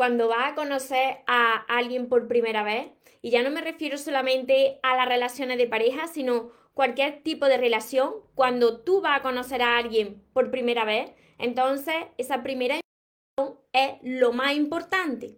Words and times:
cuando 0.00 0.28
vas 0.28 0.52
a 0.52 0.54
conocer 0.54 1.18
a 1.26 1.56
alguien 1.68 2.08
por 2.08 2.26
primera 2.26 2.62
vez, 2.62 2.86
y 3.20 3.28
ya 3.28 3.42
no 3.42 3.50
me 3.50 3.60
refiero 3.60 3.98
solamente 3.98 4.80
a 4.82 4.96
las 4.96 5.06
relaciones 5.06 5.58
de 5.58 5.66
pareja, 5.66 6.06
sino 6.06 6.52
cualquier 6.72 7.22
tipo 7.22 7.44
de 7.44 7.58
relación, 7.58 8.14
cuando 8.34 8.80
tú 8.80 9.02
vas 9.02 9.18
a 9.18 9.22
conocer 9.22 9.60
a 9.60 9.76
alguien 9.76 10.24
por 10.32 10.50
primera 10.50 10.86
vez, 10.86 11.10
entonces 11.36 11.96
esa 12.16 12.42
primera 12.42 12.80
impresión 12.80 13.60
es 13.74 13.98
lo 14.00 14.32
más 14.32 14.54
importante. 14.54 15.36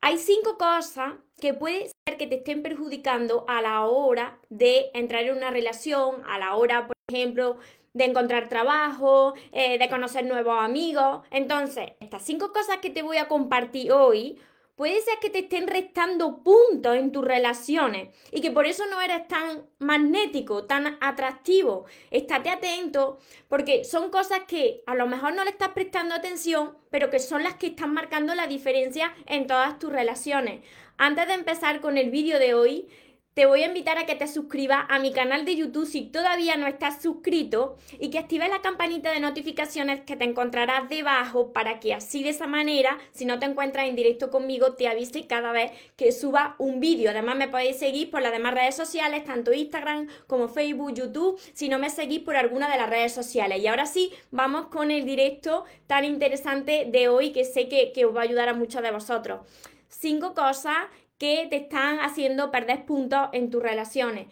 Hay 0.00 0.16
cinco 0.16 0.56
cosas 0.56 1.16
que 1.38 1.52
puede 1.52 1.90
ser 2.06 2.16
que 2.16 2.26
te 2.26 2.36
estén 2.36 2.62
perjudicando 2.62 3.44
a 3.48 3.60
la 3.60 3.84
hora 3.84 4.40
de 4.48 4.90
entrar 4.94 5.24
en 5.24 5.36
una 5.36 5.50
relación, 5.50 6.22
a 6.26 6.38
la 6.38 6.54
hora, 6.54 6.86
por 6.86 6.96
ejemplo, 7.06 7.58
de 7.94 8.04
encontrar 8.04 8.48
trabajo, 8.48 9.34
eh, 9.52 9.78
de 9.78 9.88
conocer 9.88 10.24
nuevos 10.24 10.60
amigos. 10.60 11.22
Entonces, 11.30 11.92
estas 12.00 12.22
cinco 12.22 12.52
cosas 12.52 12.78
que 12.78 12.90
te 12.90 13.02
voy 13.02 13.16
a 13.16 13.28
compartir 13.28 13.92
hoy 13.92 14.38
puede 14.78 15.00
ser 15.00 15.18
que 15.20 15.28
te 15.28 15.40
estén 15.40 15.66
restando 15.66 16.44
puntos 16.44 16.96
en 16.96 17.10
tus 17.10 17.24
relaciones 17.24 18.14
y 18.30 18.40
que 18.40 18.52
por 18.52 18.64
eso 18.64 18.84
no 18.86 19.00
eres 19.00 19.26
tan 19.26 19.66
magnético, 19.80 20.66
tan 20.66 20.96
atractivo. 21.00 21.86
Estate 22.12 22.48
atento 22.48 23.18
porque 23.48 23.82
son 23.82 24.10
cosas 24.10 24.42
que 24.46 24.84
a 24.86 24.94
lo 24.94 25.08
mejor 25.08 25.34
no 25.34 25.42
le 25.42 25.50
estás 25.50 25.70
prestando 25.70 26.14
atención, 26.14 26.78
pero 26.90 27.10
que 27.10 27.18
son 27.18 27.42
las 27.42 27.56
que 27.56 27.66
están 27.66 27.92
marcando 27.92 28.36
la 28.36 28.46
diferencia 28.46 29.12
en 29.26 29.48
todas 29.48 29.80
tus 29.80 29.90
relaciones. 29.90 30.60
Antes 30.96 31.26
de 31.26 31.34
empezar 31.34 31.80
con 31.80 31.98
el 31.98 32.10
vídeo 32.10 32.38
de 32.38 32.54
hoy, 32.54 32.88
te 33.38 33.46
voy 33.46 33.62
a 33.62 33.66
invitar 33.66 33.98
a 33.98 34.04
que 34.04 34.16
te 34.16 34.26
suscribas 34.26 34.86
a 34.88 34.98
mi 34.98 35.12
canal 35.12 35.44
de 35.44 35.54
YouTube 35.54 35.86
si 35.86 36.02
todavía 36.02 36.56
no 36.56 36.66
estás 36.66 37.00
suscrito 37.00 37.76
y 38.00 38.10
que 38.10 38.18
actives 38.18 38.48
la 38.48 38.62
campanita 38.62 39.12
de 39.12 39.20
notificaciones 39.20 40.00
que 40.00 40.16
te 40.16 40.24
encontrarás 40.24 40.88
debajo 40.88 41.52
para 41.52 41.78
que 41.78 41.94
así 41.94 42.24
de 42.24 42.30
esa 42.30 42.48
manera, 42.48 42.98
si 43.12 43.26
no 43.26 43.38
te 43.38 43.46
encuentras 43.46 43.86
en 43.86 43.94
directo 43.94 44.32
conmigo, 44.32 44.72
te 44.72 44.88
avise 44.88 45.28
cada 45.28 45.52
vez 45.52 45.70
que 45.94 46.10
suba 46.10 46.56
un 46.58 46.80
vídeo. 46.80 47.10
Además 47.10 47.36
me 47.36 47.46
podéis 47.46 47.78
seguir 47.78 48.10
por 48.10 48.22
las 48.22 48.32
demás 48.32 48.54
redes 48.54 48.74
sociales, 48.74 49.24
tanto 49.24 49.52
Instagram 49.52 50.08
como 50.26 50.48
Facebook, 50.48 50.94
YouTube, 50.94 51.40
si 51.52 51.68
no 51.68 51.78
me 51.78 51.90
seguís 51.90 52.22
por 52.22 52.34
alguna 52.34 52.68
de 52.68 52.76
las 52.76 52.90
redes 52.90 53.12
sociales. 53.12 53.62
Y 53.62 53.68
ahora 53.68 53.86
sí, 53.86 54.12
vamos 54.32 54.66
con 54.66 54.90
el 54.90 55.04
directo 55.04 55.64
tan 55.86 56.04
interesante 56.04 56.88
de 56.90 57.06
hoy 57.06 57.30
que 57.30 57.44
sé 57.44 57.68
que, 57.68 57.92
que 57.92 58.04
os 58.04 58.16
va 58.16 58.22
a 58.22 58.24
ayudar 58.24 58.48
a 58.48 58.54
muchos 58.54 58.82
de 58.82 58.90
vosotros. 58.90 59.42
Cinco 59.90 60.34
cosas 60.34 60.88
que 61.18 61.48
te 61.50 61.56
están 61.56 61.98
haciendo 61.98 62.50
perder 62.52 62.86
puntos 62.86 63.28
en 63.32 63.50
tus 63.50 63.60
relaciones. 63.60 64.28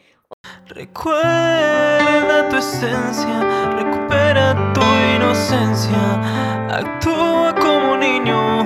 Recuerda 0.67 2.49
tu 2.49 2.57
esencia, 2.57 3.71
recupera 3.77 4.73
tu 4.73 4.81
inocencia, 5.17 6.69
actúa 6.71 7.55
como 7.55 7.97
niño, 7.97 8.61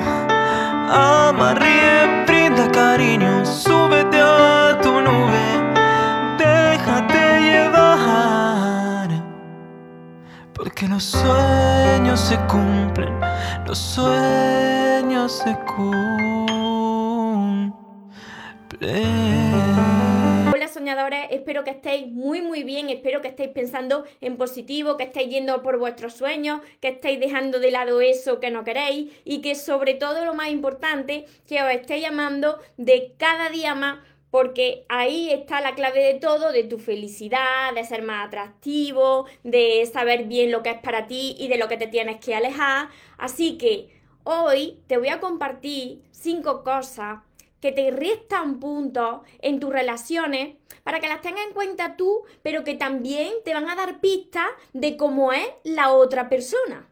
ama, 0.90 1.54
ríe, 1.54 2.24
brinda 2.26 2.70
cariño, 2.70 3.44
súbete 3.44 4.18
a 4.20 4.78
tu 4.82 5.00
nube, 5.00 5.44
déjate 6.38 7.40
llevar, 7.40 9.08
porque 10.54 10.88
los 10.88 11.04
sueños 11.04 12.20
se 12.20 12.36
cumplen, 12.46 13.18
los 13.66 13.78
sueños 13.78 15.32
se 15.32 15.54
cumplen. 15.66 16.49
Hola 18.82 20.68
soñadores, 20.72 21.26
espero 21.30 21.64
que 21.64 21.70
estéis 21.70 22.10
muy 22.10 22.40
muy 22.40 22.62
bien, 22.62 22.88
espero 22.88 23.20
que 23.20 23.28
estéis 23.28 23.50
pensando 23.50 24.04
en 24.22 24.38
positivo, 24.38 24.96
que 24.96 25.04
estéis 25.04 25.28
yendo 25.28 25.62
por 25.62 25.78
vuestros 25.78 26.14
sueños, 26.14 26.62
que 26.80 26.88
estéis 26.88 27.20
dejando 27.20 27.60
de 27.60 27.70
lado 27.72 28.00
eso 28.00 28.40
que 28.40 28.50
no 28.50 28.64
queréis 28.64 29.12
y 29.26 29.42
que 29.42 29.54
sobre 29.54 29.92
todo 29.92 30.24
lo 30.24 30.32
más 30.32 30.48
importante, 30.48 31.26
que 31.46 31.62
os 31.62 31.70
estéis 31.70 32.04
llamando 32.04 32.58
de 32.78 33.12
cada 33.18 33.50
día 33.50 33.74
más 33.74 33.98
porque 34.30 34.86
ahí 34.88 35.30
está 35.30 35.60
la 35.60 35.74
clave 35.74 36.02
de 36.02 36.14
todo, 36.14 36.50
de 36.50 36.64
tu 36.64 36.78
felicidad, 36.78 37.74
de 37.74 37.84
ser 37.84 38.00
más 38.02 38.28
atractivo, 38.28 39.26
de 39.42 39.84
saber 39.92 40.24
bien 40.24 40.52
lo 40.52 40.62
que 40.62 40.70
es 40.70 40.78
para 40.78 41.06
ti 41.06 41.36
y 41.38 41.48
de 41.48 41.58
lo 41.58 41.68
que 41.68 41.76
te 41.76 41.88
tienes 41.88 42.18
que 42.24 42.34
alejar. 42.34 42.88
Así 43.18 43.58
que 43.58 43.90
hoy 44.24 44.78
te 44.86 44.96
voy 44.96 45.08
a 45.08 45.20
compartir 45.20 46.00
cinco 46.12 46.62
cosas 46.62 47.18
que 47.60 47.72
te 47.72 47.90
restan 47.90 48.60
puntos 48.60 49.20
en 49.40 49.60
tus 49.60 49.70
relaciones 49.70 50.56
para 50.82 51.00
que 51.00 51.08
las 51.08 51.20
tengas 51.20 51.46
en 51.46 51.52
cuenta 51.52 51.96
tú, 51.96 52.22
pero 52.42 52.64
que 52.64 52.74
también 52.74 53.32
te 53.44 53.54
van 53.54 53.68
a 53.68 53.76
dar 53.76 54.00
pistas 54.00 54.48
de 54.72 54.96
cómo 54.96 55.32
es 55.32 55.46
la 55.64 55.92
otra 55.92 56.28
persona. 56.28 56.88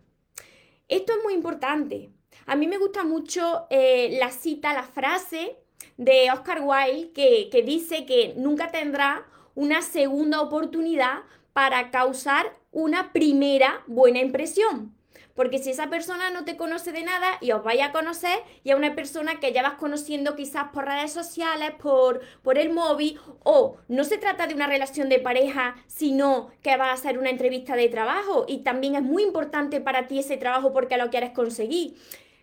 Esto 0.88 1.12
es 1.12 1.22
muy 1.22 1.34
importante. 1.34 2.10
A 2.46 2.56
mí 2.56 2.66
me 2.66 2.78
gusta 2.78 3.04
mucho 3.04 3.66
eh, 3.70 4.16
la 4.18 4.30
cita, 4.30 4.72
la 4.72 4.82
frase 4.82 5.56
de 5.96 6.30
Oscar 6.32 6.62
Wilde 6.62 7.12
que, 7.12 7.48
que 7.50 7.62
dice 7.62 8.06
que 8.06 8.34
nunca 8.36 8.70
tendrá 8.70 9.26
una 9.54 9.82
segunda 9.82 10.40
oportunidad 10.40 11.24
para 11.52 11.90
causar 11.90 12.56
una 12.70 13.12
primera 13.12 13.82
buena 13.86 14.20
impresión. 14.20 14.97
Porque 15.38 15.60
si 15.60 15.70
esa 15.70 15.88
persona 15.88 16.30
no 16.30 16.44
te 16.44 16.56
conoce 16.56 16.90
de 16.90 17.04
nada 17.04 17.38
y 17.40 17.52
os 17.52 17.62
vaya 17.62 17.86
a 17.86 17.92
conocer, 17.92 18.40
y 18.64 18.72
a 18.72 18.76
una 18.76 18.96
persona 18.96 19.38
que 19.38 19.52
ya 19.52 19.62
vas 19.62 19.74
conociendo 19.74 20.34
quizás 20.34 20.70
por 20.72 20.84
redes 20.84 21.12
sociales, 21.12 21.70
por, 21.80 22.22
por 22.42 22.58
el 22.58 22.70
móvil, 22.70 23.20
o 23.44 23.76
no 23.86 24.02
se 24.02 24.18
trata 24.18 24.48
de 24.48 24.54
una 24.54 24.66
relación 24.66 25.08
de 25.08 25.20
pareja, 25.20 25.76
sino 25.86 26.50
que 26.60 26.76
va 26.76 26.90
a 26.90 26.96
ser 26.96 27.20
una 27.20 27.30
entrevista 27.30 27.76
de 27.76 27.88
trabajo 27.88 28.46
y 28.48 28.64
también 28.64 28.96
es 28.96 29.02
muy 29.02 29.22
importante 29.22 29.80
para 29.80 30.08
ti 30.08 30.18
ese 30.18 30.38
trabajo 30.38 30.72
porque 30.72 30.96
lo 30.96 31.08
quieres 31.08 31.30
conseguir. 31.30 31.96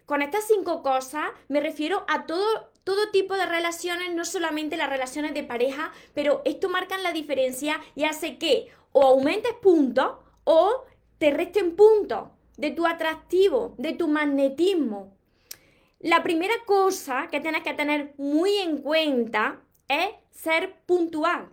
Con 0.06 0.22
estas 0.22 0.48
cinco 0.48 0.82
cosas 0.82 1.32
me 1.50 1.60
refiero 1.60 2.06
a 2.08 2.26
todo, 2.26 2.72
todo 2.86 3.12
tipo 3.12 3.34
de 3.34 3.46
relaciones, 3.46 4.16
no 4.16 4.24
solamente 4.24 4.78
las 4.78 4.90
relaciones 4.90 5.34
de 5.34 5.44
pareja, 5.44 5.92
pero 6.14 6.42
esto 6.46 6.70
marca 6.70 6.98
la 7.00 7.12
diferencia 7.12 7.82
y 7.94 8.06
hace 8.06 8.38
que 8.38 8.70
o 8.94 9.04
aumentes 9.04 9.52
puntos 9.62 10.14
o 10.46 10.86
te 11.18 11.32
resten 11.32 11.76
puntos 11.76 12.30
de 12.58 12.72
tu 12.72 12.86
atractivo, 12.86 13.76
de 13.78 13.94
tu 13.94 14.08
magnetismo. 14.08 15.16
La 16.00 16.24
primera 16.24 16.54
cosa 16.66 17.28
que 17.32 17.40
tienes 17.40 17.64
que 17.64 17.74
tener 17.74 18.14
muy 18.18 18.58
en 18.58 18.78
cuenta 18.80 19.62
es 19.88 20.10
ser 20.32 20.82
puntual. 20.86 21.50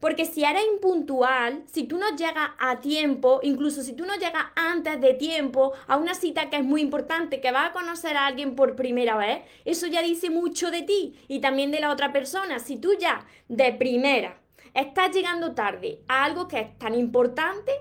Porque 0.00 0.26
si 0.26 0.44
eres 0.44 0.62
impuntual, 0.72 1.64
si 1.66 1.84
tú 1.84 1.96
no 1.98 2.14
llegas 2.16 2.50
a 2.58 2.80
tiempo, 2.80 3.40
incluso 3.42 3.82
si 3.82 3.94
tú 3.94 4.04
no 4.04 4.14
llegas 4.16 4.44
antes 4.54 5.00
de 5.00 5.14
tiempo 5.14 5.72
a 5.86 5.96
una 5.96 6.14
cita 6.14 6.50
que 6.50 6.56
es 6.56 6.64
muy 6.64 6.82
importante, 6.82 7.40
que 7.40 7.50
vas 7.50 7.70
a 7.70 7.72
conocer 7.72 8.16
a 8.16 8.26
alguien 8.26 8.54
por 8.54 8.76
primera 8.76 9.16
vez, 9.16 9.42
eso 9.64 9.86
ya 9.86 10.02
dice 10.02 10.28
mucho 10.28 10.70
de 10.70 10.82
ti 10.82 11.18
y 11.28 11.40
también 11.40 11.70
de 11.70 11.80
la 11.80 11.90
otra 11.90 12.12
persona. 12.12 12.58
Si 12.58 12.76
tú 12.76 12.90
ya 12.98 13.26
de 13.48 13.72
primera 13.72 14.38
estás 14.74 15.14
llegando 15.14 15.54
tarde 15.54 16.02
a 16.08 16.24
algo 16.24 16.46
que 16.46 16.60
es 16.60 16.78
tan 16.78 16.94
importante, 16.94 17.72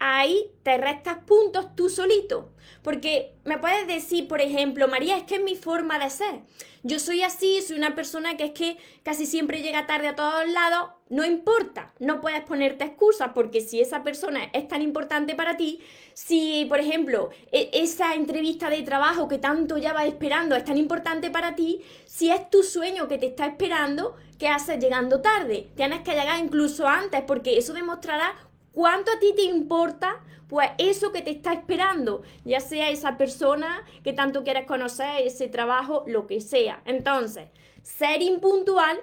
ahí 0.00 0.50
te 0.64 0.76
restas 0.78 1.18
puntos 1.18 1.76
tú 1.76 1.88
solito. 1.88 2.50
Porque 2.82 3.34
me 3.44 3.58
puedes 3.58 3.86
decir, 3.86 4.26
por 4.26 4.40
ejemplo, 4.40 4.88
María, 4.88 5.16
es 5.16 5.24
que 5.24 5.36
es 5.36 5.42
mi 5.42 5.54
forma 5.54 5.98
de 5.98 6.10
ser. 6.10 6.40
Yo 6.82 6.98
soy 6.98 7.22
así, 7.22 7.60
soy 7.60 7.76
una 7.76 7.94
persona 7.94 8.38
que 8.38 8.44
es 8.44 8.50
que 8.52 8.78
casi 9.02 9.26
siempre 9.26 9.60
llega 9.60 9.86
tarde 9.86 10.08
a 10.08 10.16
todos 10.16 10.48
lados. 10.48 10.90
No 11.10 11.26
importa, 11.26 11.92
no 11.98 12.22
puedes 12.22 12.40
ponerte 12.42 12.84
excusas 12.84 13.32
porque 13.34 13.60
si 13.60 13.82
esa 13.82 14.02
persona 14.02 14.44
es 14.54 14.66
tan 14.66 14.80
importante 14.80 15.34
para 15.34 15.58
ti, 15.58 15.80
si, 16.14 16.64
por 16.70 16.80
ejemplo, 16.80 17.28
e, 17.52 17.68
esa 17.74 18.14
entrevista 18.14 18.70
de 18.70 18.82
trabajo 18.82 19.28
que 19.28 19.36
tanto 19.36 19.76
ya 19.76 19.92
vas 19.92 20.06
esperando 20.06 20.56
es 20.56 20.64
tan 20.64 20.78
importante 20.78 21.30
para 21.30 21.54
ti, 21.54 21.82
si 22.06 22.30
es 22.30 22.48
tu 22.48 22.62
sueño 22.62 23.08
que 23.08 23.18
te 23.18 23.26
está 23.26 23.46
esperando, 23.46 24.16
¿qué 24.38 24.48
haces 24.48 24.78
llegando 24.78 25.20
tarde? 25.20 25.68
Tienes 25.76 26.00
que 26.00 26.12
llegar 26.12 26.38
incluso 26.38 26.88
antes 26.88 27.22
porque 27.26 27.58
eso 27.58 27.74
demostrará 27.74 28.34
¿Cuánto 28.72 29.10
a 29.12 29.18
ti 29.18 29.32
te 29.34 29.42
importa? 29.42 30.20
Pues 30.48 30.70
eso 30.78 31.12
que 31.12 31.22
te 31.22 31.30
está 31.30 31.52
esperando, 31.52 32.22
ya 32.44 32.60
sea 32.60 32.90
esa 32.90 33.16
persona 33.16 33.84
que 34.02 34.12
tanto 34.12 34.42
quieres 34.42 34.66
conocer, 34.66 35.22
ese 35.24 35.48
trabajo, 35.48 36.02
lo 36.06 36.26
que 36.26 36.40
sea. 36.40 36.82
Entonces, 36.86 37.48
ser 37.82 38.20
impuntual 38.20 39.00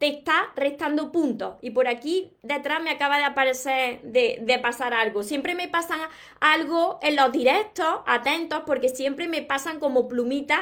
te 0.00 0.08
está 0.08 0.50
restando 0.56 1.12
puntos. 1.12 1.56
Y 1.60 1.70
por 1.70 1.86
aquí 1.86 2.32
detrás 2.42 2.82
me 2.82 2.88
acaba 2.88 3.18
de 3.18 3.24
aparecer, 3.24 4.00
de, 4.02 4.58
pasar 4.62 4.94
algo. 4.94 5.22
Siempre 5.22 5.54
me 5.54 5.68
pasan 5.68 6.00
algo 6.40 6.98
en 7.02 7.16
los 7.16 7.30
directos, 7.30 8.00
atentos, 8.06 8.62
porque 8.64 8.88
siempre 8.88 9.28
me 9.28 9.42
pasan 9.42 9.78
como 9.78 10.08
plumitas 10.08 10.60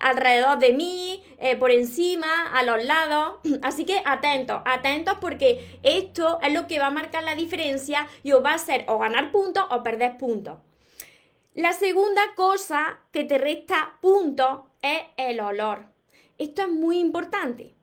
alrededor 0.00 0.58
de 0.58 0.72
mí, 0.72 1.24
eh, 1.38 1.56
por 1.56 1.70
encima, 1.70 2.50
a 2.52 2.62
los 2.62 2.84
lados. 2.84 3.38
Así 3.62 3.84
que 3.84 4.02
atentos, 4.04 4.60
atentos 4.64 5.18
porque 5.20 5.78
esto 5.82 6.38
es 6.42 6.52
lo 6.52 6.66
que 6.66 6.78
va 6.78 6.86
a 6.86 6.90
marcar 6.90 7.22
la 7.24 7.34
diferencia 7.34 8.06
y 8.22 8.32
os 8.32 8.44
va 8.44 8.50
a 8.50 8.54
hacer 8.54 8.84
o 8.88 8.98
ganar 8.98 9.30
puntos 9.30 9.64
o 9.70 9.82
perder 9.82 10.16
puntos. 10.18 10.58
La 11.54 11.72
segunda 11.72 12.22
cosa 12.36 13.00
que 13.10 13.24
te 13.24 13.38
resta 13.38 13.98
puntos 14.00 14.60
es 14.82 15.00
el 15.16 15.40
olor. 15.40 15.86
Esto 16.36 16.62
es 16.62 16.68
muy 16.68 17.00
importante 17.00 17.77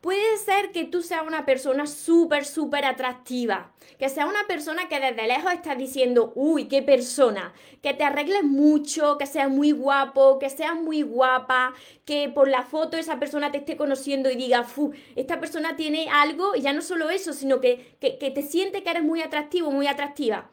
Puede 0.00 0.38
ser 0.38 0.72
que 0.72 0.84
tú 0.84 1.02
seas 1.02 1.22
una 1.26 1.44
persona 1.44 1.86
súper, 1.86 2.46
súper 2.46 2.86
atractiva, 2.86 3.70
que 3.98 4.08
sea 4.08 4.26
una 4.26 4.46
persona 4.46 4.88
que 4.88 4.98
desde 4.98 5.26
lejos 5.26 5.52
estás 5.52 5.76
diciendo, 5.76 6.32
uy, 6.34 6.68
qué 6.68 6.80
persona, 6.80 7.52
que 7.82 7.92
te 7.92 8.04
arregles 8.04 8.42
mucho, 8.42 9.18
que 9.18 9.26
seas 9.26 9.50
muy 9.50 9.72
guapo, 9.72 10.38
que 10.38 10.48
seas 10.48 10.74
muy 10.74 11.02
guapa, 11.02 11.74
que 12.06 12.30
por 12.30 12.48
la 12.48 12.62
foto 12.62 12.96
esa 12.96 13.20
persona 13.20 13.52
te 13.52 13.58
esté 13.58 13.76
conociendo 13.76 14.30
y 14.30 14.36
diga, 14.36 14.64
fu, 14.64 14.92
esta 15.16 15.38
persona 15.38 15.76
tiene 15.76 16.08
algo, 16.10 16.56
y 16.56 16.62
ya 16.62 16.72
no 16.72 16.80
solo 16.80 17.10
eso, 17.10 17.34
sino 17.34 17.60
que, 17.60 17.98
que, 18.00 18.30
te 18.30 18.42
siente 18.42 18.82
que 18.82 18.90
eres 18.90 19.02
muy 19.02 19.20
atractivo, 19.20 19.70
muy 19.70 19.86
atractiva. 19.86 20.50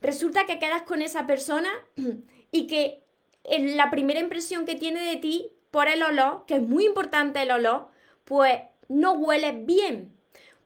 Resulta 0.00 0.46
que 0.46 0.58
quedas 0.58 0.82
con 0.82 1.02
esa 1.02 1.26
persona 1.26 1.68
y 2.52 2.66
que 2.66 3.02
en 3.44 3.76
la 3.76 3.90
primera 3.90 4.20
impresión 4.20 4.64
que 4.64 4.76
tiene 4.76 5.02
de 5.02 5.16
ti 5.16 5.52
por 5.70 5.88
el 5.88 6.02
olor, 6.02 6.44
que 6.46 6.54
es 6.54 6.62
muy 6.62 6.86
importante 6.86 7.42
el 7.42 7.50
olor, 7.50 7.88
pues 8.24 8.60
no 8.88 9.12
hueles 9.12 9.64
bien. 9.64 10.12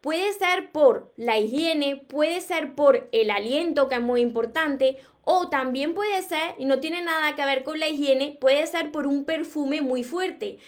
Puede 0.01 0.33
ser 0.33 0.73
por 0.73 1.13
la 1.17 1.39
higiene, 1.39 1.97
puede 1.97 2.41
ser 2.41 2.75
por 2.75 3.09
el 3.13 3.31
aliento, 3.31 3.89
que 3.89 3.97
es 3.97 4.01
muy 4.01 4.21
importante, 4.21 4.99
o 5.25 5.49
también 5.49 5.95
puede 5.95 6.21
ser, 6.23 6.55
y 6.59 6.65
no 6.65 6.81
tiene 6.81 7.03
nada 7.03 7.37
que 7.37 7.45
ver 7.45 7.63
con 7.63 7.79
la 7.79 7.89
higiene, 7.89 8.37
puede 8.41 8.67
ser 8.67 8.91
por 8.91 9.07
un 9.07 9.25
perfume 9.25 9.81
muy 9.81 10.03
fuerte. 10.03 10.59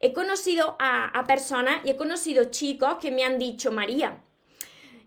He 0.00 0.12
conocido 0.12 0.76
a, 0.78 1.24
personas 1.26 1.80
y 1.84 1.90
he 1.90 1.96
conocido 1.96 2.44
chicos 2.50 2.96
que 3.00 3.10
me 3.10 3.24
han 3.24 3.38
dicho, 3.38 3.72
María, 3.72 4.22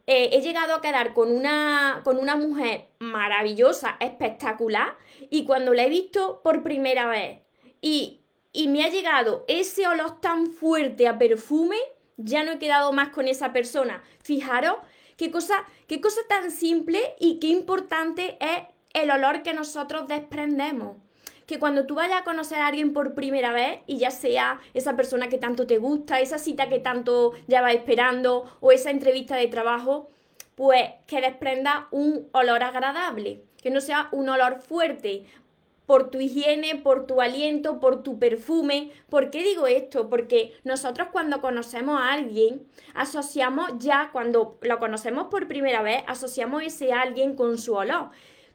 eh, 0.08 0.30
he 0.32 0.42
llegado 0.42 0.74
a 0.74 0.82
quedar 0.82 1.14
con 1.14 1.32
una, 1.32 2.02
con 2.04 2.18
una 2.18 2.36
mujer 2.36 2.88
maravillosa, 3.00 3.98
espectacular, 4.00 4.98
y 5.30 5.46
cuando 5.46 5.74
la 5.74 5.84
he 5.84 5.90
visto 5.90 6.42
por 6.44 6.64
primera 6.64 7.08
vez 7.08 7.42
y, 7.82 8.22
y 8.52 8.68
me 8.68 8.84
ha 8.84 8.90
llegado 8.90 9.46
ese 9.48 9.88
olor 9.88 10.22
tan 10.22 10.48
fuerte 10.48 11.08
a 11.08 11.18
perfume, 11.20 11.78
ya 12.18 12.44
no 12.44 12.54
he 12.54 12.60
quedado 12.60 12.92
más 12.94 13.10
con 13.10 13.28
esa 13.28 13.54
persona. 13.54 14.04
Fijaros 14.24 14.78
qué 15.18 15.32
cosa, 15.32 15.66
qué 15.88 16.02
cosa 16.02 16.22
tan 16.28 16.52
simple 16.52 17.16
y 17.20 17.40
qué 17.40 17.48
importante 17.48 18.38
es 18.40 18.64
el 18.94 19.12
olor 19.12 19.44
que 19.44 19.54
nosotros 19.54 20.08
desprendemos. 20.08 20.98
Que 21.46 21.60
cuando 21.60 21.86
tú 21.86 21.96
vayas 21.96 22.22
a 22.22 22.24
conocer 22.24 22.58
a 22.60 22.68
alguien 22.68 22.94
por 22.94 23.14
primera 23.14 23.52
vez 23.52 23.82
y 23.86 23.98
ya 23.98 24.10
sea 24.10 24.60
esa 24.74 24.96
persona 24.96 25.30
que 25.30 25.38
tanto 25.38 25.68
te 25.68 25.78
gusta, 25.78 26.20
esa 26.20 26.40
cita 26.40 26.70
que 26.70 26.80
tanto 26.80 27.34
ya 27.48 27.62
vas 27.62 27.76
esperando 27.76 28.58
o 28.62 28.72
esa 28.72 28.90
entrevista 28.90 29.36
de 29.36 29.48
trabajo, 29.48 30.10
pues 30.56 30.90
que 31.06 31.22
desprenda 31.22 31.88
un 31.92 32.30
olor 32.32 32.64
agradable, 32.64 33.44
que 33.62 33.70
no 33.70 33.82
sea 33.82 34.08
un 34.12 34.30
olor 34.30 34.62
fuerte, 34.62 35.26
por 35.86 36.10
tu 36.10 36.20
higiene, 36.20 36.76
por 36.76 37.06
tu 37.06 37.22
aliento, 37.22 37.80
por 37.80 38.04
tu 38.04 38.18
perfume. 38.20 38.92
¿Por 39.10 39.30
qué 39.30 39.44
digo 39.44 39.68
esto? 39.68 40.10
Porque 40.10 40.54
nosotros 40.64 41.10
cuando 41.12 41.42
conocemos 41.42 42.00
a 42.00 42.14
alguien, 42.14 42.68
asociamos 42.94 43.72
ya, 43.78 44.10
cuando 44.12 44.58
lo 44.62 44.80
conocemos 44.80 45.28
por 45.28 45.48
primera 45.48 45.82
vez, 45.82 46.04
asociamos 46.08 46.64
ese 46.64 46.94
alguien 46.94 47.36
con 47.36 47.58
su 47.58 47.76
olor. 47.76 48.10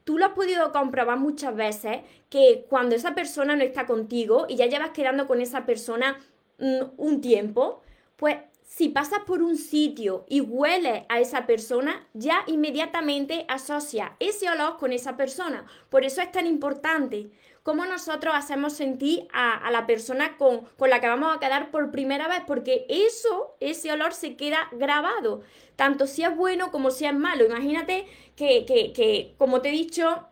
Tú 0.05 0.19
lo 0.19 0.27
has 0.27 0.33
podido 0.33 0.73
comprobar 0.73 1.19
muchas 1.19 1.55
veces 1.55 2.01
que 2.29 2.67
cuando 2.69 2.97
esa 2.97 3.15
persona 3.15 3.55
no 3.55 3.63
está 3.63 3.87
contigo 3.87 4.47
y 4.49 4.57
ya 4.57 4.67
llevas 4.67 4.91
quedando 4.91 5.27
con 5.27 5.41
esa 5.41 5.67
persona 5.67 6.19
mm, 6.59 6.83
un 6.97 7.21
tiempo, 7.21 7.83
pues 8.17 8.37
si 8.71 8.89
pasas 8.89 9.25
por 9.27 9.43
un 9.43 9.57
sitio 9.57 10.25
y 10.29 10.41
hueles 10.41 11.03
a 11.09 11.19
esa 11.19 11.45
persona, 11.45 12.07
ya 12.15 12.45
inmediatamente 12.47 13.45
asocia 13.49 14.15
ese 14.21 14.49
olor 14.49 14.77
con 14.79 14.93
esa 14.93 15.17
persona. 15.17 15.65
Por 15.89 16.05
eso 16.05 16.23
es 16.23 16.31
tan 16.31 16.47
importante 16.47 17.31
cómo 17.65 17.85
nosotros 17.85 18.33
hacemos 18.33 18.75
sentir 18.75 19.27
a, 19.33 19.69
la 19.73 19.89
persona 19.89 20.37
con, 20.37 20.67
con, 20.79 20.89
la 20.89 21.01
que 21.01 21.09
vamos 21.09 21.37
a 21.37 21.41
quedar 21.41 21.73
por 21.73 21.91
primera 21.91 22.29
vez, 22.29 22.43
porque 22.47 22.87
eso, 22.89 23.57
ese 23.59 23.91
olor 23.91 24.13
se 24.15 24.37
queda 24.37 24.69
grabado, 24.71 25.43
tanto 25.75 26.07
si 26.07 26.23
es 26.23 26.35
bueno 26.35 26.71
como 26.71 26.93
si 26.93 27.07
es 27.07 27.15
malo. 27.15 27.45
Imagínate 27.45 28.07
que, 28.37 28.65
que, 28.67 28.93
que 28.93 29.35
como 29.37 29.63
te 29.63 29.71
he 29.71 29.73
dicho 29.73 30.29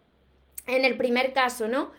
en 0.69 0.85
el 0.85 0.97
primer 0.97 1.33
caso, 1.33 1.67
¿no? 1.67 1.91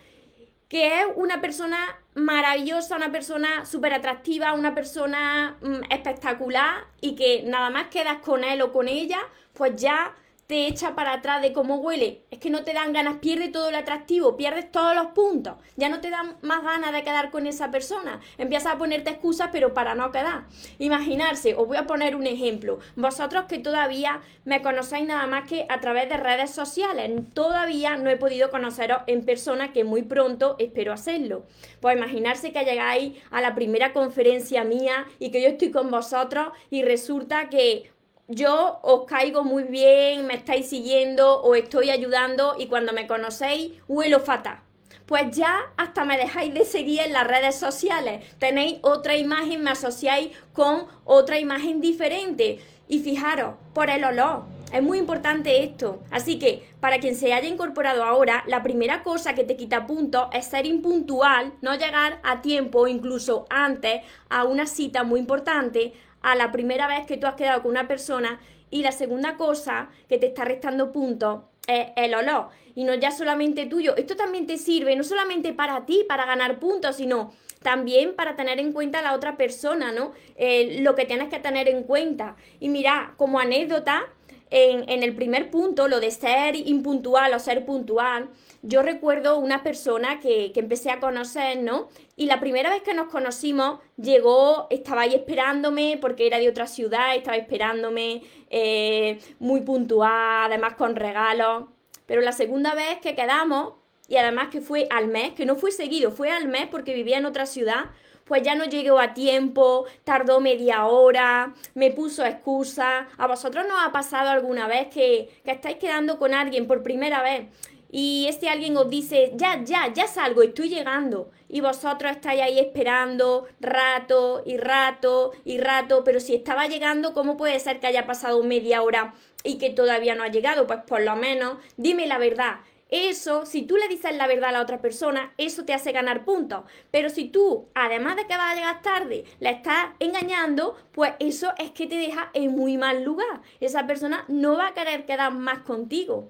Que 0.70 1.00
es 1.00 1.06
una 1.16 1.42
persona 1.42 2.00
maravillosa, 2.14 2.96
una 2.96 3.12
persona 3.12 3.66
súper 3.66 3.94
atractiva, 3.94 4.54
una 4.54 4.76
persona 4.76 5.58
mm, 5.62 5.92
espectacular 5.92 6.86
y 7.02 7.16
que 7.16 7.44
nada 7.44 7.72
más 7.72 7.88
quedas 7.88 8.20
con 8.20 8.44
él 8.44 8.62
o 8.62 8.72
con 8.72 8.88
ella, 8.88 9.20
pues 9.54 9.76
ya 9.76 10.16
te 10.50 10.66
echa 10.66 10.96
para 10.96 11.14
atrás 11.14 11.44
de 11.44 11.54
cómo 11.54 11.76
huele. 11.76 12.24
Es 12.32 12.40
que 12.40 12.50
no 12.50 12.64
te 12.64 12.74
dan 12.74 12.92
ganas, 12.92 13.18
pierde 13.18 13.50
todo 13.50 13.70
el 13.70 13.76
atractivo, 13.76 14.36
pierdes 14.36 14.72
todos 14.72 14.96
los 14.96 15.12
puntos. 15.12 15.58
Ya 15.76 15.90
no 15.90 16.02
te 16.02 16.10
dan 16.10 16.38
más 16.42 16.64
ganas 16.64 16.92
de 16.92 17.04
quedar 17.04 17.30
con 17.30 17.46
esa 17.46 17.70
persona. 17.70 18.20
Empiezas 18.40 18.74
a 18.74 18.78
ponerte 18.80 19.12
excusas, 19.12 19.50
pero 19.52 19.76
para 19.76 19.94
no 19.94 20.12
quedar. 20.12 20.46
Imaginarse, 20.80 21.54
os 21.54 21.68
voy 21.68 21.78
a 21.78 21.86
poner 21.86 22.16
un 22.16 22.26
ejemplo. 22.26 22.80
Vosotros 22.96 23.46
que 23.46 23.60
todavía 23.60 24.22
me 24.44 24.64
conocéis 24.64 25.06
nada 25.06 25.28
más 25.28 25.48
que 25.48 25.68
a 25.70 25.82
través 25.82 26.10
de 26.10 26.18
redes 26.18 26.50
sociales. 26.50 27.12
Todavía 27.36 27.98
no 27.98 28.10
he 28.10 28.18
podido 28.18 28.50
conoceros 28.50 29.04
en 29.06 29.24
persona, 29.24 29.72
que 29.72 29.84
muy 29.84 30.02
pronto 30.02 30.56
espero 30.58 30.94
hacerlo. 30.94 31.46
Pues 31.80 31.96
imaginarse 31.96 32.52
que 32.52 32.66
llegáis 32.66 33.22
a 33.30 33.42
la 33.42 33.54
primera 33.54 33.94
conferencia 33.94 34.64
mía 34.64 35.06
y 35.20 35.30
que 35.30 35.44
yo 35.44 35.50
estoy 35.50 35.70
con 35.70 35.92
vosotros 35.92 36.48
y 36.72 36.82
resulta 36.82 37.50
que 37.50 37.92
yo 38.30 38.80
os 38.84 39.06
caigo 39.06 39.44
muy 39.44 39.64
bien, 39.64 40.28
me 40.28 40.36
estáis 40.36 40.70
siguiendo, 40.70 41.42
os 41.42 41.58
estoy 41.58 41.90
ayudando 41.90 42.56
y 42.58 42.68
cuando 42.68 42.94
me 42.94 43.08
conocéis 43.08 43.74
huelo 43.88 44.20
fatal. 44.20 44.60
Pues 45.08 45.36
ya 45.36 45.62
hasta 45.76 46.06
me 46.06 46.18
dejáis 46.18 46.54
de 46.54 46.64
seguir 46.64 47.02
en 47.02 47.14
las 47.14 47.26
redes 47.26 47.56
sociales. 47.56 48.24
Tenéis 48.38 48.78
otra 48.84 49.18
imagen, 49.18 49.64
me 49.64 49.72
asociáis 49.72 50.30
con 50.54 50.86
otra 51.04 51.40
imagen 51.40 51.82
diferente. 51.82 52.60
Y 52.88 53.00
fijaros, 53.00 53.56
por 53.74 53.90
el 53.90 54.04
olor. 54.04 54.44
Es 54.72 54.84
muy 54.84 55.00
importante 55.00 55.64
esto. 55.64 56.04
Así 56.12 56.38
que, 56.38 56.70
para 56.80 57.00
quien 57.00 57.16
se 57.16 57.34
haya 57.34 57.48
incorporado 57.48 58.04
ahora, 58.04 58.44
la 58.46 58.62
primera 58.62 59.02
cosa 59.02 59.34
que 59.34 59.44
te 59.44 59.58
quita 59.58 59.88
puntos 59.88 60.28
es 60.32 60.46
ser 60.46 60.68
impuntual, 60.68 61.54
no 61.62 61.74
llegar 61.74 62.20
a 62.22 62.44
tiempo, 62.44 62.88
incluso 62.88 63.48
antes, 63.50 64.02
a 64.30 64.44
una 64.44 64.68
cita 64.68 65.04
muy 65.04 65.20
importante, 65.20 65.94
a 66.22 66.36
la 66.36 66.52
primera 66.52 66.88
vez 66.88 67.06
que 67.06 67.18
tú 67.18 67.28
has 67.28 67.36
quedado 67.36 67.62
con 67.62 67.72
una 67.72 67.88
persona 67.88 68.40
y 68.72 68.84
la 68.84 68.92
segunda 68.92 69.38
cosa 69.38 69.90
que 70.08 70.18
te 70.18 70.28
está 70.28 70.46
restando 70.46 70.92
puntos 70.92 71.42
es 71.68 71.88
el 71.96 72.14
olor. 72.14 72.50
Y 72.76 72.84
no 72.84 72.94
ya 72.96 73.12
solamente 73.12 73.66
tuyo. 73.66 73.96
Esto 73.96 74.16
también 74.16 74.48
te 74.48 74.58
sirve 74.58 74.96
no 74.96 75.04
solamente 75.04 75.54
para 75.54 75.86
ti, 75.86 76.06
para 76.08 76.26
ganar 76.26 76.60
puntos, 76.60 76.98
sino 76.98 77.32
también 77.62 78.16
para 78.16 78.36
tener 78.36 78.60
en 78.60 78.72
cuenta 78.72 79.00
a 79.00 79.02
la 79.02 79.14
otra 79.14 79.38
persona, 79.38 79.92
¿no? 79.92 80.14
Eh, 80.38 80.80
lo 80.82 80.96
que 80.96 81.06
tienes 81.06 81.30
que 81.30 81.40
tener 81.40 81.68
en 81.68 81.84
cuenta. 81.84 82.36
Y 82.60 82.70
mira, 82.70 83.14
como 83.18 83.40
anécdota, 83.40 84.08
en, 84.50 84.90
en 84.90 85.04
el 85.04 85.16
primer 85.16 85.52
punto, 85.52 85.88
lo 85.88 86.00
de 86.00 86.12
ser 86.12 86.56
impuntual 86.56 87.34
o 87.34 87.40
ser 87.40 87.66
puntual, 87.66 88.30
yo 88.62 88.82
recuerdo 88.82 89.38
una 89.38 89.62
persona 89.64 90.20
que, 90.20 90.52
que, 90.52 90.60
empecé 90.60 90.90
a 90.90 91.00
conocer, 91.00 91.62
¿no? 91.62 91.90
Y 92.20 92.26
la 92.26 92.42
primera 92.42 92.70
vez 92.70 92.82
que 92.82 92.94
nos 92.94 93.08
conocimos, 93.08 93.80
llegó, 93.96 94.68
estaba 94.72 95.04
ahí 95.04 95.16
esperándome, 95.16 95.98
porque 96.02 96.28
era 96.28 96.38
de 96.38 96.50
otra 96.50 96.68
ciudad, 96.68 97.16
estaba 97.16 97.38
esperándome, 97.38 98.24
eh, 98.50 99.20
muy 99.40 99.62
puntual, 99.62 100.52
además 100.52 100.74
con 100.74 100.98
regalos. 100.98 101.70
Pero 102.06 102.20
la 102.20 102.34
segunda 102.34 102.76
vez 102.76 103.00
que 103.02 103.16
quedamos, 103.16 103.76
y 104.10 104.18
además 104.18 104.50
que 104.50 104.60
fue 104.60 104.86
al 104.90 105.08
mes, 105.08 105.32
que 105.32 105.46
no 105.46 105.56
fue 105.56 105.72
seguido, 105.72 106.12
fue 106.12 106.30
al 106.30 106.50
mes 106.50 106.68
porque 106.70 106.94
vivía 106.94 107.20
en 107.20 107.26
otra 107.26 107.46
ciudad, 107.46 107.86
pues 108.26 108.44
ya 108.44 108.54
no 108.54 108.66
llegó 108.66 109.00
a 109.00 109.14
tiempo, 109.14 109.86
tardó 110.04 110.42
media 110.42 110.88
hora, 110.88 111.54
me 111.74 111.90
puso 111.90 112.26
excusa. 112.26 113.08
¿A 113.18 113.28
vosotros 113.28 113.66
nos 113.66 113.82
ha 113.82 113.94
pasado 113.94 114.30
alguna 114.30 114.68
vez 114.68 114.90
que, 114.90 115.42
que 115.46 115.52
estáis 115.52 115.78
quedando 115.78 116.20
con 116.20 116.34
alguien 116.34 116.68
por 116.68 116.84
primera 116.84 117.24
vez 117.24 117.48
y 117.92 118.28
este 118.28 118.50
alguien 118.50 118.78
os 118.78 118.90
dice, 118.90 119.32
ya, 119.36 119.64
ya, 119.64 119.92
ya 119.94 120.08
salgo, 120.08 120.44
estoy 120.44 120.70
llegando. 120.70 121.32
Y 121.48 121.62
vosotros 121.62 122.12
estáis 122.12 122.42
ahí 122.42 122.60
esperando 122.60 123.48
rato 123.60 124.44
y 124.46 124.58
rato 124.58 125.32
y 125.44 125.58
rato, 125.58 126.04
pero 126.04 126.20
si 126.20 126.36
estaba 126.36 126.68
llegando, 126.68 127.14
¿cómo 127.14 127.36
puede 127.36 127.60
ser 127.60 127.80
que 127.80 127.88
haya 127.88 128.06
pasado 128.06 128.44
media 128.44 128.84
hora 128.84 129.16
y 129.44 129.58
que 129.58 129.72
todavía 129.72 130.14
no 130.14 130.24
ha 130.24 130.28
llegado? 130.28 130.68
Pues 130.68 130.80
por 130.84 131.02
lo 131.02 131.16
menos 131.16 131.58
dime 131.78 132.06
la 132.06 132.20
verdad. 132.20 132.58
Eso, 132.90 133.46
si 133.46 133.64
tú 133.64 133.78
le 133.78 133.88
dices 133.88 134.16
la 134.16 134.26
verdad 134.26 134.50
a 134.50 134.54
la 134.54 134.62
otra 134.62 134.82
persona, 134.82 135.32
eso 135.38 135.64
te 135.64 135.74
hace 135.74 135.92
ganar 135.92 136.26
puntos. 136.26 136.64
Pero 136.90 137.10
si 137.12 137.26
tú, 137.26 137.70
además 137.76 138.16
de 138.16 138.26
que 138.26 138.36
vas 138.36 138.52
a 138.52 138.56
llegar 138.56 138.82
tarde, 138.82 139.26
la 139.40 139.52
estás 139.52 139.90
engañando, 140.00 140.76
pues 140.92 141.14
eso 141.20 141.54
es 141.60 141.70
que 141.70 141.86
te 141.86 141.96
deja 141.96 142.32
en 142.34 142.52
muy 142.52 142.78
mal 142.78 143.04
lugar. 143.04 143.42
Esa 143.60 143.86
persona 143.86 144.26
no 144.28 144.58
va 144.58 144.70
a 144.70 144.74
querer 144.74 145.06
quedar 145.06 145.32
más 145.32 145.60
contigo. 145.60 146.30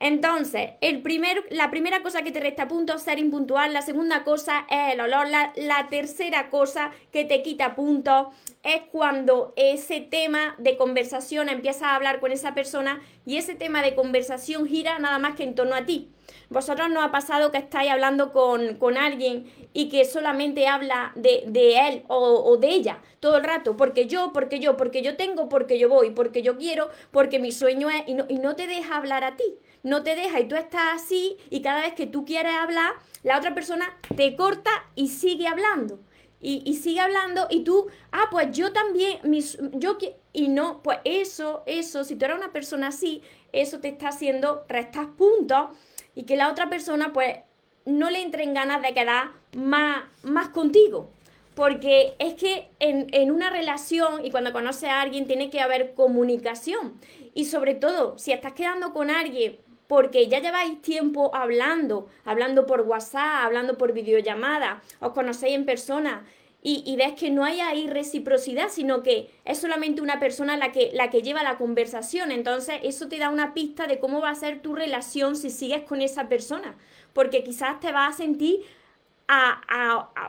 Entonces, 0.00 0.70
el 0.80 1.02
primer, 1.02 1.44
la 1.50 1.70
primera 1.70 2.02
cosa 2.02 2.22
que 2.22 2.30
te 2.30 2.38
resta 2.38 2.68
puntos 2.68 3.02
ser 3.02 3.18
impuntual, 3.18 3.72
la 3.72 3.82
segunda 3.82 4.22
cosa 4.22 4.64
es 4.70 4.94
el 4.94 5.00
olor, 5.00 5.26
la, 5.28 5.88
tercera 5.90 6.50
cosa 6.50 6.92
que 7.10 7.24
te 7.24 7.42
quita 7.42 7.74
puntos 7.74 8.28
es 8.62 8.82
cuando 8.92 9.54
ese 9.56 10.00
tema 10.00 10.54
de 10.58 10.76
conversación 10.76 11.48
empiezas 11.48 11.84
a 11.84 11.96
hablar 11.96 12.20
con 12.20 12.30
esa 12.30 12.54
persona 12.54 13.00
y 13.26 13.38
ese 13.38 13.56
tema 13.56 13.82
de 13.82 13.96
conversación 13.96 14.68
gira 14.68 14.98
nada 15.00 15.18
más 15.18 15.34
que 15.34 15.42
en 15.42 15.56
torno 15.56 15.74
a 15.74 15.84
ti. 15.84 16.12
Vosotros 16.48 16.88
no 16.90 17.02
ha 17.02 17.10
pasado 17.10 17.50
que 17.50 17.58
estáis 17.58 17.90
hablando 17.90 18.32
con, 18.32 18.96
alguien 18.96 19.46
y 19.72 19.88
que 19.88 20.04
solamente 20.04 20.68
habla 20.68 21.12
de, 21.16 21.42
él 21.88 22.04
o, 22.08 22.56
de 22.56 22.68
ella 22.68 23.00
todo 23.20 23.38
el 23.38 23.44
rato, 23.44 23.76
porque 23.76 24.06
yo, 24.06 24.32
porque 24.32 24.60
yo, 24.60 24.76
porque 24.76 25.02
yo 25.02 25.16
tengo, 25.16 25.48
porque 25.48 25.78
yo 25.78 25.88
voy, 25.88 26.10
porque 26.10 26.42
yo 26.42 26.56
quiero, 26.56 26.88
porque 27.10 27.40
mi 27.40 27.50
sueño 27.50 27.90
es, 27.90 28.04
y 28.06 28.14
no, 28.14 28.26
y 28.28 28.38
no 28.38 28.54
te 28.54 28.66
deja 28.66 28.96
hablar 28.96 29.24
a 29.24 29.36
ti, 29.36 29.58
no 29.88 30.02
te 30.02 30.14
deja 30.14 30.40
y 30.40 30.48
tú 30.48 30.54
estás 30.54 31.02
así 31.02 31.36
y 31.50 31.62
cada 31.62 31.80
vez 31.80 31.94
que 31.94 32.06
tú 32.06 32.24
quieres 32.24 32.52
hablar, 32.52 32.92
la 33.22 33.38
otra 33.38 33.54
persona 33.54 33.96
te 34.16 34.36
corta 34.36 34.70
y 34.94 35.08
sigue 35.08 35.48
hablando. 35.48 36.00
Y, 36.40 36.76
sigue 36.76 37.00
hablando 37.00 37.48
y 37.50 37.64
tú, 37.64 37.88
ah, 38.12 38.28
pues 38.30 38.56
yo 38.56 38.72
también, 38.72 39.18
mis, 39.24 39.58
yo 39.72 39.98
y 40.32 40.46
no, 40.46 40.84
pues 40.84 40.98
eso, 41.02 41.64
eso, 41.66 42.04
si 42.04 42.14
tú 42.14 42.26
eres 42.26 42.36
una 42.36 42.52
persona 42.52 42.88
así, 42.88 43.22
eso 43.52 43.80
te 43.80 43.88
está 43.88 44.10
haciendo 44.10 44.64
restar 44.68 45.16
puntos 45.16 45.70
y 46.14 46.22
que 46.22 46.36
la 46.36 46.48
otra 46.48 46.70
persona 46.70 47.12
pues 47.12 47.38
no 47.86 48.08
le 48.08 48.22
entren 48.22 48.54
ganas 48.54 48.82
de 48.82 48.94
quedar 48.94 49.32
más, 49.56 50.04
más 50.22 50.50
contigo. 50.50 51.10
Porque 51.56 52.14
es 52.20 52.34
que 52.34 52.68
en, 52.78 53.08
en, 53.10 53.32
una 53.32 53.50
relación 53.50 54.24
y 54.24 54.30
cuando 54.30 54.52
conoces 54.52 54.90
a 54.90 55.00
alguien 55.00 55.26
tiene 55.26 55.50
que 55.50 55.60
haber 55.60 55.94
comunicación. 55.94 57.00
Y 57.34 57.46
sobre 57.46 57.74
todo, 57.74 58.16
si 58.16 58.30
estás 58.30 58.52
quedando 58.52 58.92
con 58.92 59.10
alguien 59.10 59.58
porque 59.88 60.28
ya 60.28 60.38
lleváis 60.38 60.80
tiempo 60.80 61.34
hablando, 61.34 62.08
hablando 62.24 62.66
por 62.66 62.82
WhatsApp, 62.82 63.44
hablando 63.44 63.76
por 63.76 63.92
videollamada, 63.92 64.82
os 65.00 65.12
conocéis 65.12 65.56
en 65.56 65.64
persona 65.64 66.24
y, 66.60 66.96
ves 66.96 67.14
que 67.14 67.30
no 67.30 67.44
hay 67.44 67.60
ahí 67.60 67.86
reciprocidad, 67.86 68.68
sino 68.68 69.02
que 69.02 69.30
es 69.44 69.58
solamente 69.58 70.02
una 70.02 70.18
persona 70.18 70.56
la 70.56 70.72
que, 70.72 70.90
la 70.92 71.08
que 71.08 71.22
lleva 71.22 71.42
la 71.42 71.56
conversación. 71.56 72.32
Entonces, 72.32 72.80
eso 72.82 73.08
te 73.08 73.18
da 73.18 73.30
una 73.30 73.54
pista 73.54 73.86
de 73.86 74.00
cómo 74.00 74.20
va 74.20 74.30
a 74.30 74.34
ser 74.34 74.60
tu 74.60 74.74
relación 74.74 75.36
si 75.36 75.50
sigues 75.50 75.84
con 75.84 76.02
esa 76.02 76.28
persona, 76.28 76.76
porque 77.12 77.44
quizás 77.44 77.78
te 77.80 77.92
vas 77.92 78.14
a 78.14 78.16
sentir 78.18 78.60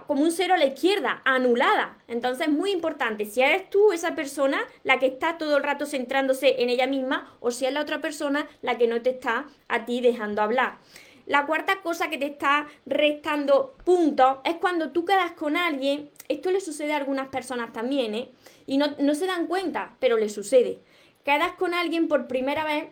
como 0.07 0.23
un 0.23 0.31
cero 0.31 0.55
a 0.55 0.57
la 0.57 0.65
izquierda, 0.65 1.21
anulada. 1.23 1.97
Entonces 2.07 2.47
es 2.47 2.53
muy 2.53 2.71
importante 2.71 3.25
si 3.25 3.41
eres 3.41 3.69
tú 3.69 3.91
esa 3.91 4.15
persona 4.15 4.59
la 4.83 4.99
que 4.99 5.05
está 5.05 5.37
todo 5.37 5.57
el 5.57 5.63
rato 5.63 5.85
centrándose 5.85 6.61
en 6.61 6.69
ella 6.69 6.87
misma 6.87 7.37
o 7.39 7.51
si 7.51 7.65
es 7.65 7.73
la 7.73 7.81
otra 7.81 8.01
persona 8.01 8.47
la 8.61 8.77
que 8.77 8.87
no 8.87 9.01
te 9.01 9.11
está 9.11 9.45
a 9.67 9.85
ti 9.85 10.01
dejando 10.01 10.41
hablar. 10.41 10.79
La 11.25 11.45
cuarta 11.45 11.81
cosa 11.81 12.09
que 12.09 12.17
te 12.17 12.25
está 12.25 12.67
restando 12.87 13.75
puntos 13.85 14.39
es 14.43 14.55
cuando 14.55 14.91
tú 14.91 15.05
quedas 15.05 15.31
con 15.33 15.57
alguien, 15.57 16.09
esto 16.27 16.49
le 16.49 16.59
sucede 16.59 16.93
a 16.93 16.97
algunas 16.97 17.27
personas 17.27 17.71
también, 17.71 18.15
¿eh? 18.15 18.31
Y 18.65 18.77
no, 18.77 18.87
no 18.97 19.13
se 19.13 19.27
dan 19.27 19.45
cuenta, 19.45 19.95
pero 19.99 20.17
le 20.17 20.29
sucede. 20.29 20.79
Quedas 21.23 21.51
con 21.53 21.75
alguien 21.75 22.07
por 22.07 22.27
primera 22.27 22.63
vez 22.63 22.85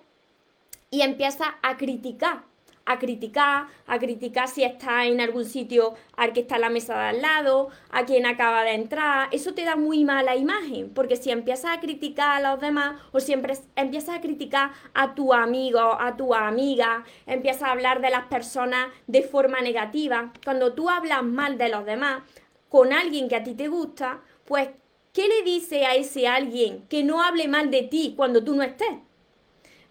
y 0.91 1.01
empiezas 1.01 1.49
a 1.63 1.77
criticar 1.77 2.43
a 2.87 2.99
criticar, 2.99 3.67
a 3.85 3.99
criticar 3.99 4.47
si 4.47 4.63
está 4.63 5.05
en 5.05 5.19
algún 5.19 5.45
sitio 5.45 5.93
al 6.15 6.31
que 6.33 6.39
está 6.39 6.57
la 6.57 6.69
mesa 6.69 6.93
de 6.97 7.09
al 7.09 7.21
lado, 7.21 7.69
a 7.91 8.05
quien 8.05 8.25
acaba 8.25 8.63
de 8.63 8.73
entrar. 8.73 9.27
Eso 9.31 9.53
te 9.53 9.65
da 9.65 9.75
muy 9.75 10.05
mala 10.05 10.35
imagen, 10.35 10.89
porque 10.93 11.17
si 11.17 11.29
empiezas 11.29 11.77
a 11.77 11.81
criticar 11.81 12.37
a 12.37 12.51
los 12.51 12.61
demás 12.61 12.99
o 13.11 13.19
siempre 13.19 13.55
empiezas 13.75 14.15
a 14.15 14.21
criticar 14.21 14.71
a 14.93 15.13
tu 15.15 15.33
amigo, 15.33 15.79
a 15.79 16.15
tu 16.15 16.33
amiga, 16.33 17.03
empiezas 17.25 17.63
a 17.63 17.71
hablar 17.71 18.01
de 18.01 18.09
las 18.09 18.25
personas 18.27 18.87
de 19.05 19.21
forma 19.21 19.59
negativa, 19.59 20.31
cuando 20.45 20.73
tú 20.73 20.89
hablas 20.89 21.23
mal 21.23 21.57
de 21.57 21.69
los 21.69 21.85
demás 21.85 22.23
con 22.69 22.93
alguien 22.93 23.27
que 23.27 23.35
a 23.35 23.43
ti 23.43 23.53
te 23.53 23.67
gusta, 23.67 24.21
pues 24.45 24.69
¿qué 25.11 25.27
le 25.27 25.43
dice 25.43 25.85
a 25.85 25.95
ese 25.95 26.27
alguien 26.27 26.85
que 26.87 27.03
no 27.03 27.21
hable 27.21 27.49
mal 27.49 27.69
de 27.69 27.83
ti 27.83 28.13
cuando 28.15 28.43
tú 28.43 28.55
no 28.55 28.63
estés? 28.63 29.06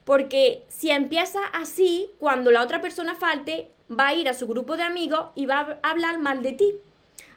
Porque 0.07 0.63
si 0.69 0.93
empieza 0.93 1.41
así, 1.53 2.13
cuando 2.21 2.53
la 2.53 2.63
otra 2.63 2.81
persona 2.81 3.17
falte, 3.17 3.73
va 3.91 4.07
a 4.07 4.15
ir 4.15 4.29
a 4.29 4.35
su 4.35 4.47
grupo 4.47 4.77
de 4.77 4.85
amigos 4.85 5.31
y 5.35 5.47
va 5.47 5.81
a 5.83 5.91
hablar 5.91 6.21
mal 6.21 6.45
de 6.45 6.53
ti. 6.53 6.75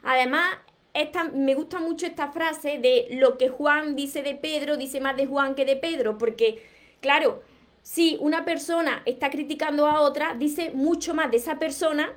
Además, 0.04 0.54
esta, 0.94 1.24
me 1.24 1.56
gusta 1.56 1.80
mucho 1.80 2.06
esta 2.06 2.30
frase 2.30 2.78
de 2.78 3.08
lo 3.10 3.38
que 3.38 3.48
Juan 3.48 3.96
dice 3.96 4.22
de 4.22 4.36
Pedro, 4.36 4.76
dice 4.76 5.00
más 5.00 5.16
de 5.16 5.26
Juan 5.26 5.56
que 5.56 5.64
de 5.64 5.74
Pedro, 5.74 6.16
porque, 6.16 6.64
claro, 7.00 7.42
si 7.82 8.16
una 8.20 8.44
persona 8.44 9.02
está 9.04 9.30
criticando 9.30 9.88
a 9.88 10.00
otra, 10.02 10.34
dice 10.34 10.70
mucho 10.72 11.12
más 11.12 11.32
de 11.32 11.38
esa 11.38 11.58
persona 11.58 12.12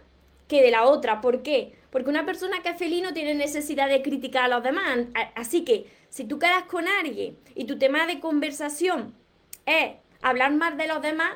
que 0.47 0.61
de 0.61 0.69
la 0.69 0.85
otra. 0.85 1.19
¿Por 1.19 1.41
qué? 1.41 1.73
Porque 1.89 2.11
una 2.11 2.27
persona 2.27 2.61
que 2.61 2.69
es 2.69 2.77
feliz 2.77 3.01
no 3.01 3.15
tiene 3.15 3.33
necesidad 3.33 3.89
de 3.89 4.03
criticar 4.03 4.43
a 4.43 4.49
los 4.49 4.61
demás. 4.61 4.99
Así 5.33 5.65
que, 5.65 5.87
si 6.09 6.25
tú 6.25 6.37
quedas 6.37 6.65
con 6.65 6.87
alguien 6.87 7.39
y 7.55 7.65
tu 7.65 7.79
tema 7.79 8.05
de 8.05 8.19
conversación 8.19 9.15
es 9.65 9.93
hablar 10.23 10.51
más 10.53 10.77
de 10.77 10.87
los 10.87 11.01
demás, 11.01 11.33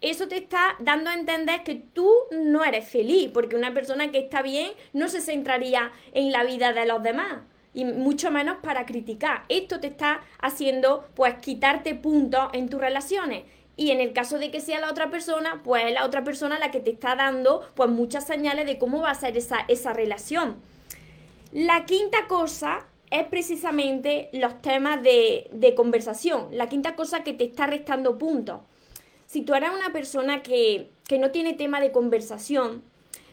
eso 0.00 0.28
te 0.28 0.36
está 0.36 0.76
dando 0.78 1.10
a 1.10 1.14
entender 1.14 1.62
que 1.62 1.74
tú 1.74 2.10
no 2.30 2.64
eres 2.64 2.88
feliz, 2.88 3.30
porque 3.32 3.56
una 3.56 3.72
persona 3.72 4.10
que 4.10 4.18
está 4.18 4.42
bien 4.42 4.72
no 4.92 5.08
se 5.08 5.20
centraría 5.20 5.90
en 6.12 6.32
la 6.32 6.44
vida 6.44 6.72
de 6.72 6.86
los 6.86 7.02
demás 7.02 7.38
y 7.76 7.84
mucho 7.84 8.30
menos 8.30 8.56
para 8.62 8.86
criticar. 8.86 9.44
Esto 9.50 9.80
te 9.80 9.88
está 9.88 10.22
haciendo 10.40 11.06
pues 11.14 11.34
quitarte 11.36 11.94
puntos 11.94 12.48
en 12.54 12.70
tus 12.70 12.80
relaciones. 12.80 13.44
Y 13.76 13.90
en 13.90 14.00
el 14.00 14.14
caso 14.14 14.38
de 14.38 14.50
que 14.50 14.60
sea 14.60 14.80
la 14.80 14.90
otra 14.90 15.10
persona, 15.10 15.60
pues 15.62 15.84
es 15.84 15.92
la 15.92 16.06
otra 16.06 16.24
persona 16.24 16.58
la 16.58 16.70
que 16.70 16.80
te 16.80 16.90
está 16.90 17.14
dando 17.14 17.70
pues 17.74 17.90
muchas 17.90 18.26
señales 18.26 18.64
de 18.64 18.78
cómo 18.78 19.02
va 19.02 19.10
a 19.10 19.14
ser 19.14 19.36
esa, 19.36 19.58
esa 19.68 19.92
relación. 19.92 20.56
La 21.52 21.84
quinta 21.84 22.26
cosa 22.28 22.86
es 23.10 23.26
precisamente 23.26 24.28
los 24.32 24.60
temas 24.62 25.02
de, 25.02 25.74
conversación. 25.76 26.48
La 26.52 26.68
quinta 26.68 26.96
cosa 26.96 27.22
que 27.22 27.32
te 27.32 27.44
está 27.44 27.66
restando 27.66 28.18
puntos. 28.18 28.60
Si 29.26 29.42
tú 29.42 29.54
eres 29.54 29.70
una 29.70 29.92
persona 29.92 30.42
que, 30.42 30.90
no 31.18 31.30
tiene 31.30 31.54
tema 31.54 31.80
de 31.80 31.92
conversación, 31.92 32.82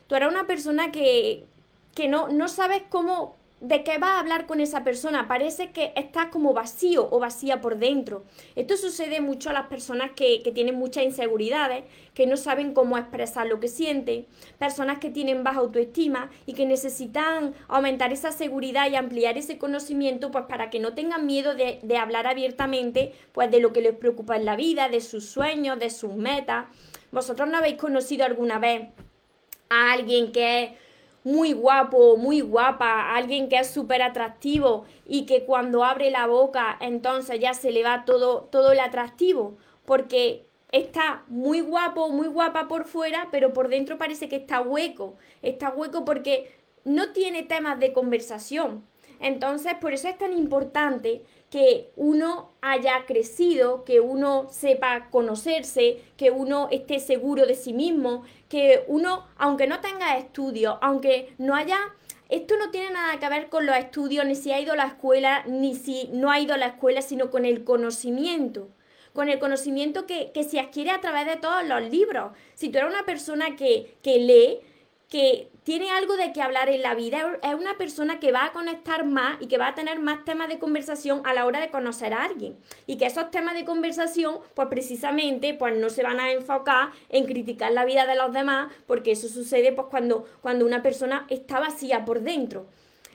tú 0.08 0.16
eres 0.16 0.30
una 0.30 0.48
persona 0.48 0.92
que, 0.92 1.46
que 1.96 2.08
no, 2.08 2.28
no 2.28 2.48
sabes 2.48 2.84
cómo, 2.90 3.36
de 3.64 3.82
qué 3.86 3.98
vas 3.98 4.12
a 4.12 4.20
hablar 4.20 4.46
con 4.46 4.60
esa 4.60 4.84
persona. 4.84 5.28
Parece 5.30 5.72
que 5.72 5.94
estás 5.96 6.28
como 6.28 6.54
vacío 6.54 7.08
o 7.10 7.20
vacía 7.20 7.62
por 7.62 7.78
dentro. 7.78 8.26
Esto 8.56 8.76
sucede 8.76 9.22
mucho 9.22 9.50
a 9.50 9.54
las 9.54 9.68
personas 9.68 10.12
que, 10.12 10.42
tienen 10.54 10.76
muchas 10.76 11.06
inseguridades, 11.06 11.86
que 12.14 12.28
no 12.28 12.36
saben 12.36 12.74
cómo 12.74 12.98
expresar 12.98 13.48
lo 13.48 13.62
que 13.62 13.70
sienten, 13.70 14.28
personas 14.60 15.00
que 15.00 15.10
tienen 15.10 15.46
baja 15.46 15.62
autoestima 15.62 16.30
y 16.46 16.54
que 16.54 16.66
necesitan 16.66 17.56
aumentar 17.70 18.12
esa 18.12 18.34
seguridad 18.34 18.92
y 18.92 18.96
ampliar 18.98 19.38
ese 19.38 19.58
conocimiento 19.58 20.30
pues 20.30 20.44
para 20.46 20.70
que 20.70 20.80
no 20.80 20.94
tengan 20.94 21.26
miedo 21.26 21.56
de, 21.56 21.80
de 21.82 21.98
hablar 21.98 22.28
abiertamente 22.28 23.14
pues 23.32 23.50
de 23.50 23.62
lo 23.62 23.72
que 23.72 23.82
les 23.82 23.96
preocupa 23.96 24.36
en 24.36 24.44
la 24.44 24.58
vida, 24.58 24.90
de 24.90 25.00
sus 25.00 25.26
sueños, 25.26 25.80
de 25.80 25.90
sus 25.90 26.14
metas. 26.14 26.66
¿Vosotros 27.12 27.48
no 27.48 27.58
habéis 27.58 27.78
conocido 27.78 28.26
alguna 28.26 28.60
vez 28.60 28.90
a 29.70 29.94
alguien 29.94 30.34
que 30.34 30.64
es 30.64 30.72
muy 31.24 31.54
guapo, 31.54 32.18
muy 32.18 32.42
guapa, 32.42 33.16
alguien 33.16 33.50
que 33.50 33.58
es 33.58 33.68
súper 33.68 34.02
atractivo 34.02 34.86
y 35.06 35.26
que 35.26 35.46
cuando 35.46 35.84
abre 35.84 36.12
la 36.12 36.28
boca 36.28 36.78
entonces 36.82 37.40
ya 37.40 37.54
se 37.54 37.72
le 37.72 37.84
va 37.84 38.06
todo, 38.06 38.44
todo 38.52 38.72
el 38.72 38.80
atractivo, 38.80 39.58
porque 39.86 40.46
está 40.72 41.24
muy 41.28 41.62
guapo, 41.62 42.10
muy 42.10 42.28
guapa 42.28 42.68
por 42.68 42.86
fuera, 42.86 43.30
pero 43.32 43.54
por 43.54 43.70
dentro 43.70 43.98
parece 43.98 44.28
que 44.28 44.38
está 44.38 44.62
hueco, 44.62 45.16
está 45.42 45.70
hueco 45.70 46.04
porque 46.04 46.52
no 46.84 47.12
tiene 47.12 47.44
temas 47.44 47.80
de 47.80 47.94
conversación. 47.94 48.84
Entonces, 49.20 49.74
por 49.80 49.94
eso 49.94 50.10
es 50.10 50.18
tan 50.18 50.34
importante 50.34 51.24
que 51.54 51.92
uno 51.98 52.50
haya 52.62 53.06
crecido, 53.06 53.84
que 53.84 54.00
uno 54.00 54.48
sepa 54.50 55.12
conocerse, 55.12 56.02
que 56.18 56.32
uno 56.32 56.68
esté 56.72 57.00
seguro 57.00 57.46
de 57.46 57.54
sí 57.54 57.74
mismo, 57.74 58.24
que 58.50 58.84
uno, 58.88 59.28
aunque 59.38 59.68
no 59.68 59.80
tenga 59.80 60.18
estudios, 60.18 60.80
aunque 60.82 61.32
no 61.38 61.54
haya... 61.54 61.78
Esto 62.30 62.58
no 62.58 62.72
tiene 62.72 62.90
nada 62.90 63.20
que 63.20 63.30
ver 63.30 63.50
con 63.50 63.68
los 63.68 63.78
estudios, 63.78 64.26
ni 64.26 64.34
si 64.34 64.52
ha 64.52 64.60
ido 64.60 64.74
a 64.74 64.78
la 64.78 64.88
escuela, 64.88 65.44
ni 65.46 65.76
si 65.76 66.10
no 66.12 66.32
ha 66.32 66.40
ido 66.40 66.56
a 66.56 66.58
la 66.58 66.66
escuela, 66.66 67.04
sino 67.04 67.30
con 67.30 67.46
el 67.46 67.64
conocimiento 67.64 68.70
con 69.14 69.30
el 69.30 69.38
conocimiento 69.38 70.08
que, 70.08 70.32
que, 70.34 70.44
se 70.44 70.60
adquiere 70.60 70.90
a 70.90 71.00
través 71.00 71.28
de 71.28 71.36
todos 71.36 71.64
los 71.68 71.84
libros. 71.84 72.32
Si 72.56 72.70
tú 72.70 72.80
eres 72.80 72.90
una 72.90 73.06
persona 73.06 73.56
que, 73.56 73.96
que 74.02 74.18
lee, 74.18 74.60
que 75.10 75.50
tiene 75.64 75.92
algo 75.92 76.18
de 76.18 76.34
qué 76.34 76.42
hablar 76.42 76.70
en 76.70 76.82
la 76.82 76.96
vida, 76.96 77.40
es 77.42 77.54
una 77.54 77.78
persona 77.78 78.20
que 78.20 78.32
va 78.32 78.46
a 78.46 78.52
conectar 78.52 79.06
más 79.06 79.42
y 79.42 79.48
que 79.48 79.58
va 79.58 79.68
a 79.68 79.76
tener 79.76 80.00
más 80.00 80.26
temas 80.26 80.50
de 80.50 80.60
conversación 80.60 81.22
a 81.26 81.34
la 81.34 81.46
hora 81.46 81.62
de 81.62 81.70
conocer 81.70 82.14
a 82.14 82.24
alguien. 82.24 82.58
Y 82.86 82.98
que 82.98 83.06
esos 83.06 83.32
temas 83.32 83.54
de 83.54 83.64
conversación, 83.64 84.40
pues 84.56 84.68
precisamente, 84.68 85.54
pues 85.54 85.78
no 85.78 85.90
se 85.90 86.04
van 86.04 86.20
a 86.20 86.32
enfocar 86.32 86.92
en 87.10 87.26
criticar 87.26 87.72
la 87.72 87.86
vida 87.86 88.06
de 88.06 88.16
los 88.16 88.34
demás, 88.34 88.74
porque 88.88 89.12
eso 89.12 89.28
sucede 89.30 89.72
pues 89.72 89.88
cuando, 89.90 90.26
cuando 90.42 90.66
una 90.66 90.84
persona 90.84 91.26
está 91.30 91.60
vacía 91.60 92.04
por 92.06 92.22
dentro. 92.22 92.66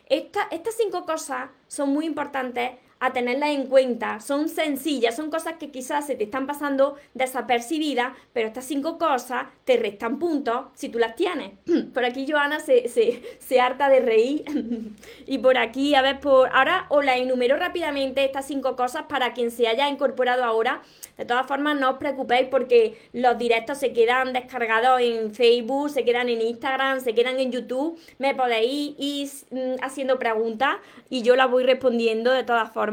estas 0.09 0.75
cinco 0.77 1.05
cosas 1.05 1.51
son 1.67 1.91
muy 1.91 2.07
importantes 2.07 2.73
a 3.01 3.13
tenerlas 3.13 3.51
en 3.51 3.67
cuenta. 3.67 4.21
Son 4.21 4.49
sencillas, 4.49 5.17
son 5.17 5.31
cosas 5.31 5.55
que 5.55 5.71
quizás 5.71 6.07
se 6.07 6.17
te 6.17 6.25
están 6.25 6.47
pasando 6.47 6.97
desapercibidas, 7.15 8.13
pero 8.33 8.49
estas 8.49 8.65
cinco 8.65 8.99
cosas 8.99 9.47
te 9.65 9.77
restan 9.77 10.19
puntos 10.19 10.67
si 10.75 10.89
tú 10.89 10.99
las 10.99 11.15
tienes. 11.15 11.53
Por 11.95 12.05
aquí 12.05 12.27
Joana 12.29 12.61
se, 12.61 12.89
se, 12.89 13.61
harta 13.61 13.89
de 13.89 14.01
reír. 14.01 14.45
y 15.27 15.39
por 15.39 15.59
aquí, 15.59 15.95
a 15.95 16.03
ver, 16.03 16.21
por 16.21 16.49
ahora 16.55 16.87
os 16.91 17.05
la 17.05 17.17
enumero 17.17 17.57
rápidamente 17.57 18.25
estas 18.25 18.47
cinco 18.47 18.77
cosas 18.77 19.05
para 19.09 19.33
quien 19.33 19.51
se 19.51 19.67
haya 19.67 19.89
incorporado 19.89 20.45
ahora. 20.45 20.83
De 21.17 21.25
todas 21.25 21.47
formas, 21.47 21.79
no 21.79 21.91
os 21.91 21.97
preocupéis 21.99 22.47
porque 22.49 22.97
los 23.13 23.37
directos 23.37 23.79
se 23.79 23.93
quedan 23.93 24.33
descargados 24.33 25.01
en 25.01 25.35
Facebook, 25.35 25.91
se 25.91 26.05
quedan 26.05 26.29
en 26.29 26.41
Instagram, 26.41 27.01
se 27.01 27.15
quedan 27.15 27.41
en 27.41 27.51
YouTube. 27.51 27.99
Me 28.19 28.35
podéis 28.35 28.95
ir 28.99 29.29
mm, 29.51 29.83
haciendo 29.83 30.19
preguntas 30.19 30.77
y 31.11 31.23
yo 31.23 31.35
las 31.35 31.51
voy 31.51 31.65
respondiendo 31.65 32.31
de 32.31 32.45
todas 32.45 32.71
formas 32.73 32.88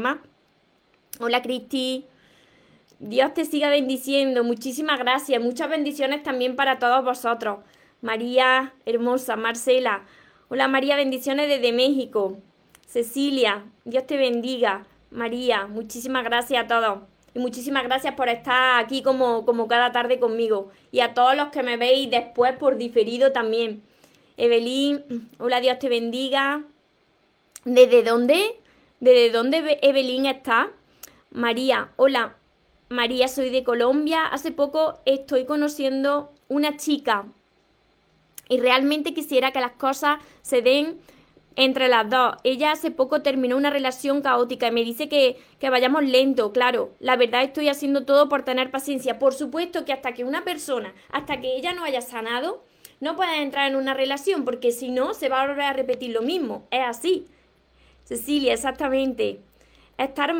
Hola 1.20 1.42
Cristi. 1.42 2.04
Dios 2.98 3.32
te 3.34 3.44
siga 3.44 3.70
bendiciendo. 3.70 4.44
Muchísimas 4.44 4.98
gracias. 4.98 5.42
Muchas 5.42 5.70
bendiciones 5.70 6.22
también 6.22 6.56
para 6.56 6.78
todos 6.78 7.04
vosotros. 7.04 7.58
María, 8.02 8.74
hermosa, 8.84 9.36
Marcela. 9.36 10.04
Hola 10.48 10.68
María, 10.68 10.96
bendiciones 10.96 11.48
desde 11.48 11.72
México. 11.72 12.38
Cecilia, 12.86 13.64
Dios 13.84 14.06
te 14.06 14.16
bendiga. 14.16 14.86
María, 15.10 15.66
muchísimas 15.66 16.24
gracias 16.24 16.64
a 16.64 16.66
todos. 16.66 17.00
Y 17.34 17.38
muchísimas 17.38 17.84
gracias 17.84 18.14
por 18.14 18.28
estar 18.28 18.82
aquí 18.82 19.02
como, 19.02 19.44
como 19.44 19.66
cada 19.68 19.92
tarde 19.92 20.18
conmigo. 20.18 20.70
Y 20.92 21.00
a 21.00 21.14
todos 21.14 21.36
los 21.36 21.48
que 21.48 21.62
me 21.62 21.76
veis 21.76 22.10
después 22.10 22.54
por 22.56 22.76
diferido 22.76 23.32
también. 23.32 23.82
Evelyn, 24.36 25.30
hola, 25.38 25.60
Dios 25.60 25.78
te 25.78 25.88
bendiga. 25.88 26.64
¿Desde 27.64 28.02
dónde? 28.02 28.60
¿Desde 29.00 29.30
dónde 29.30 29.78
Evelyn 29.82 30.26
está? 30.26 30.70
María, 31.30 31.90
hola. 31.96 32.36
María, 32.88 33.28
soy 33.28 33.50
de 33.50 33.62
Colombia. 33.62 34.26
Hace 34.26 34.52
poco 34.52 35.00
estoy 35.04 35.44
conociendo 35.44 36.32
una 36.48 36.76
chica 36.76 37.26
y 38.48 38.58
realmente 38.58 39.12
quisiera 39.12 39.50
que 39.50 39.60
las 39.60 39.72
cosas 39.72 40.18
se 40.40 40.62
den 40.62 40.98
entre 41.56 41.88
las 41.88 42.08
dos. 42.08 42.36
Ella 42.42 42.72
hace 42.72 42.90
poco 42.90 43.20
terminó 43.20 43.56
una 43.56 43.70
relación 43.70 44.22
caótica 44.22 44.68
y 44.68 44.72
me 44.72 44.84
dice 44.84 45.10
que, 45.10 45.36
que, 45.58 45.68
vayamos 45.68 46.04
lento, 46.04 46.52
claro. 46.52 46.92
La 46.98 47.16
verdad 47.16 47.42
estoy 47.42 47.68
haciendo 47.68 48.04
todo 48.04 48.30
por 48.30 48.44
tener 48.44 48.70
paciencia. 48.70 49.18
Por 49.18 49.34
supuesto 49.34 49.84
que 49.84 49.92
hasta 49.92 50.12
que 50.12 50.24
una 50.24 50.44
persona, 50.44 50.94
hasta 51.10 51.40
que 51.40 51.56
ella 51.56 51.74
no 51.74 51.84
haya 51.84 52.00
sanado, 52.00 52.62
no 53.00 53.14
puede 53.14 53.42
entrar 53.42 53.68
en 53.68 53.76
una 53.76 53.92
relación 53.92 54.44
porque 54.44 54.72
si 54.72 54.90
no 54.90 55.12
se 55.12 55.28
va 55.28 55.42
a 55.42 55.46
volver 55.48 55.64
a 55.64 55.72
repetir 55.74 56.12
lo 56.12 56.22
mismo. 56.22 56.66
Es 56.70 56.82
así. 56.82 57.26
Cecilia, 58.06 58.54
exactamente. 58.54 59.40
Estar 59.98 60.32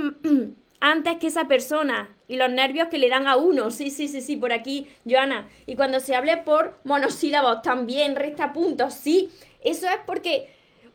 antes 0.81 1.17
que 1.17 1.27
esa 1.27 1.49
persona 1.49 2.17
y 2.29 2.37
los 2.37 2.51
nervios 2.51 2.89
que 2.89 2.99
le 2.99 3.09
dan 3.09 3.27
a 3.27 3.37
uno. 3.37 3.73
Sí, 3.73 3.91
sí, 3.91 4.07
sí, 4.07 4.21
sí, 4.21 4.37
por 4.37 4.53
aquí, 4.53 4.87
Joana. 5.05 5.49
Y 5.67 5.75
cuando 5.75 5.99
se 5.99 6.15
hable 6.15 6.37
por 6.39 6.79
monosílabos, 6.85 7.63
también 7.63 8.15
resta 8.15 8.53
puntos. 8.53 8.95
Sí, 8.95 9.31
eso 9.63 9.89
es 9.89 9.99
porque 10.07 10.49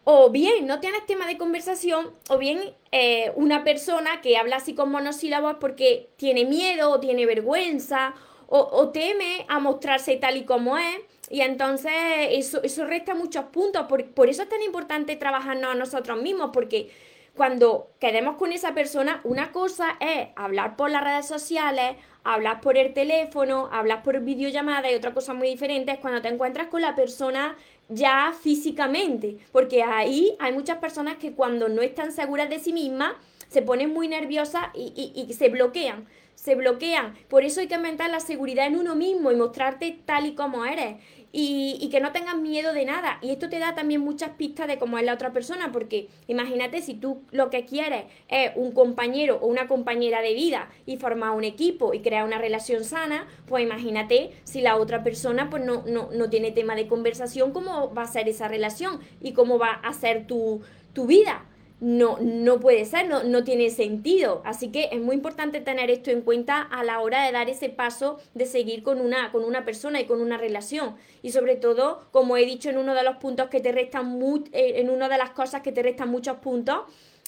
o 0.04 0.30
bien 0.30 0.66
no 0.66 0.80
tienes 0.80 1.06
tema 1.06 1.28
de 1.28 1.38
conversación, 1.38 2.12
o 2.30 2.38
bien 2.38 2.74
eh, 2.92 3.32
una 3.36 3.64
persona 3.64 4.22
que 4.22 4.38
habla 4.38 4.56
así 4.56 4.74
con 4.74 4.92
monosílabos 4.92 5.58
porque 5.60 6.10
tiene 6.16 6.46
miedo 6.46 6.90
o 6.90 7.00
tiene 7.00 7.26
vergüenza 7.26 8.16
o, 8.48 8.60
o 8.60 8.90
teme 8.90 9.46
a 9.48 9.60
mostrarse 9.60 10.16
tal 10.16 10.38
y 10.38 10.46
como 10.46 10.78
es. 10.78 11.00
Y 11.30 11.42
entonces 11.42 11.94
eso, 12.32 12.62
eso 12.64 12.86
resta 12.86 13.16
muchos 13.16 13.46
puntos. 13.46 13.86
Por, 13.88 14.06
por 14.12 14.30
eso 14.30 14.44
es 14.44 14.50
tan 14.50 14.62
importante 14.62 15.16
trabajarnos 15.16 15.72
a 15.72 15.76
nosotros 15.76 16.22
mismos, 16.22 16.50
porque 16.52 16.92
cuando 17.36 17.92
quedemos 18.00 18.36
con 18.36 18.52
esa 18.52 18.74
persona, 18.74 19.22
una 19.24 19.52
cosa 19.52 19.96
es 20.00 20.30
hablar 20.36 20.76
por 20.76 20.90
las 20.92 21.04
redes 21.04 21.28
sociales, 21.28 21.96
hablar 22.24 22.60
por 22.62 22.78
el 22.78 22.94
teléfono, 22.94 23.70
hablar 23.72 24.04
por 24.04 24.20
videollamada 24.20 24.92
y 24.92 24.96
otra 24.96 25.14
cosa 25.14 25.34
muy 25.34 25.48
diferente 25.48 25.94
es 25.94 26.00
cuando 26.00 26.22
te 26.22 26.28
encuentras 26.28 26.68
con 26.68 26.82
la 26.82 26.96
persona 26.96 27.56
ya 27.88 28.34
físicamente, 28.40 29.38
porque 29.52 29.84
ahí 29.84 30.36
hay 30.40 30.52
muchas 30.52 30.78
personas 30.78 31.16
que 31.18 31.32
cuando 31.34 31.70
no 31.70 31.82
están 31.82 32.12
seguras 32.12 32.50
de 32.50 32.60
sí 32.60 32.74
mismas 32.74 33.14
se 33.48 33.62
ponen 33.62 33.94
muy 33.94 34.08
nerviosas 34.08 34.64
y, 34.74 34.94
y, 34.96 35.22
y 35.30 35.34
se 35.34 35.50
bloquean 35.50 36.08
se 36.36 36.56
bloquean. 36.56 37.16
Por 37.28 37.44
eso 37.44 37.60
hay 37.60 37.68
que 37.68 37.76
aumentar 37.76 38.10
la 38.10 38.20
seguridad 38.20 38.68
en 38.68 38.78
uno 38.78 38.96
mismo 38.96 39.32
y 39.32 39.36
mostrarte 39.36 40.00
tal 40.06 40.26
y 40.26 40.34
como 40.34 40.66
eres 40.66 40.98
y, 41.34 41.90
que 41.92 42.00
no 42.00 42.12
tengas 42.12 42.38
miedo 42.38 42.74
de 42.74 42.86
nada. 42.86 43.20
Y 43.22 43.32
esto 43.32 43.50
te 43.50 43.60
da 43.60 43.76
también 43.76 44.02
muchas 44.02 44.32
pistas 44.32 44.68
de 44.68 44.78
cómo 44.78 44.98
es 44.98 45.06
la 45.06 45.14
otra 45.14 45.32
persona, 45.32 45.72
porque 45.72 46.10
imagínate 46.28 46.82
si 46.82 46.94
tú 46.94 47.22
lo 47.32 47.50
que 47.50 47.66
quieres 47.66 48.06
es 48.28 48.52
un 48.56 48.72
compañero 48.72 49.38
o 49.42 49.48
una 49.48 49.68
compañera 49.68 50.22
de 50.22 50.34
vida 50.34 50.70
y 50.86 50.98
formar 50.98 51.32
un 51.32 51.44
equipo 51.44 51.94
y 51.94 52.02
crear 52.02 52.26
una 52.26 52.38
relación 52.38 52.84
sana, 52.84 53.28
pues 53.48 53.64
imagínate 53.64 54.32
si 54.44 54.62
la 54.62 54.78
otra 54.78 55.04
persona 55.04 55.50
pues 55.50 55.64
no, 55.64 55.84
no, 55.88 56.10
no 56.12 56.30
tiene 56.30 56.52
tema 56.52 56.76
de 56.76 56.88
conversación, 56.88 57.52
cómo 57.52 57.94
va 57.94 58.04
a 58.04 58.08
ser 58.08 58.28
esa 58.28 58.48
relación 58.48 59.00
y 59.22 59.34
cómo 59.34 59.58
va 59.58 59.72
a 59.72 59.94
ser 59.94 60.28
tu, 60.28 60.62
tu 60.94 61.06
vida 61.06 61.46
no, 61.82 62.20
no 62.22 62.60
puede 62.60 62.86
ser, 62.86 63.10
no, 63.10 63.24
no 63.24 63.44
tiene 63.44 63.72
sentido. 63.72 64.44
Así 64.46 64.72
que 64.72 64.90
es 64.92 65.02
muy 65.02 65.16
importante 65.16 65.62
tener 65.62 65.90
esto 65.90 66.12
en 66.12 66.22
cuenta 66.22 66.62
a 66.62 66.84
la 66.84 67.00
hora 67.02 67.26
de 67.26 67.32
dar 67.32 67.50
ese 67.50 67.70
paso 67.70 68.20
de 68.36 68.46
seguir 68.46 68.84
con 68.84 69.02
una, 69.02 69.32
con 69.32 69.44
una 69.44 69.66
persona 69.66 70.00
y 70.00 70.06
con 70.06 70.22
una 70.22 70.38
relación. 70.38 70.96
Y 71.24 71.32
sobre 71.32 71.56
todo, 71.56 72.06
como 72.12 72.38
he 72.38 72.46
dicho 72.46 72.70
en 72.70 72.78
uno 72.78 72.94
de 72.94 73.04
los 73.04 73.18
puntos 73.18 73.50
que 73.50 73.62
te 73.62 73.72
restan, 73.72 74.22
eh, 74.54 74.74
en 74.76 74.92
una 74.92 75.10
de 75.10 75.18
las 75.18 75.32
cosas 75.32 75.64
que 75.64 75.72
te 75.72 75.82
restan 75.82 76.10
muchos 76.10 76.38
puntos, 76.38 76.82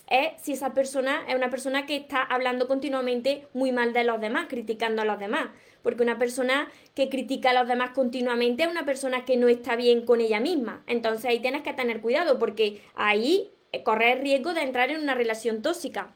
es 0.07 0.33
si 0.39 0.53
esa 0.53 0.75
persona 0.75 1.23
es 1.27 1.33
una 1.33 1.49
persona 1.49 1.87
que 1.87 1.95
está 1.95 2.21
hablando 2.21 2.67
continuamente 2.67 3.47
muy 3.53 3.71
mal 3.71 3.91
de 3.91 4.03
los 4.03 4.21
demás, 4.21 4.45
criticando 4.49 5.01
a 5.01 5.05
los 5.05 5.17
demás. 5.17 5.49
Porque 5.81 6.03
una 6.03 6.19
persona 6.19 6.69
que 6.93 7.09
critica 7.09 7.49
a 7.49 7.53
los 7.53 7.67
demás 7.67 7.89
continuamente 7.89 8.63
es 8.63 8.69
una 8.69 8.85
persona 8.85 9.25
que 9.25 9.35
no 9.35 9.47
está 9.47 9.75
bien 9.75 10.05
con 10.05 10.21
ella 10.21 10.39
misma. 10.39 10.83
Entonces 10.85 11.25
ahí 11.25 11.39
tienes 11.39 11.63
que 11.63 11.73
tener 11.73 12.01
cuidado 12.01 12.37
porque 12.37 12.81
ahí 12.93 13.51
correr 13.81 14.21
riesgo 14.21 14.53
de 14.53 14.61
entrar 14.61 14.91
en 14.91 15.01
una 15.01 15.15
relación 15.15 15.61
tóxica. 15.61 16.13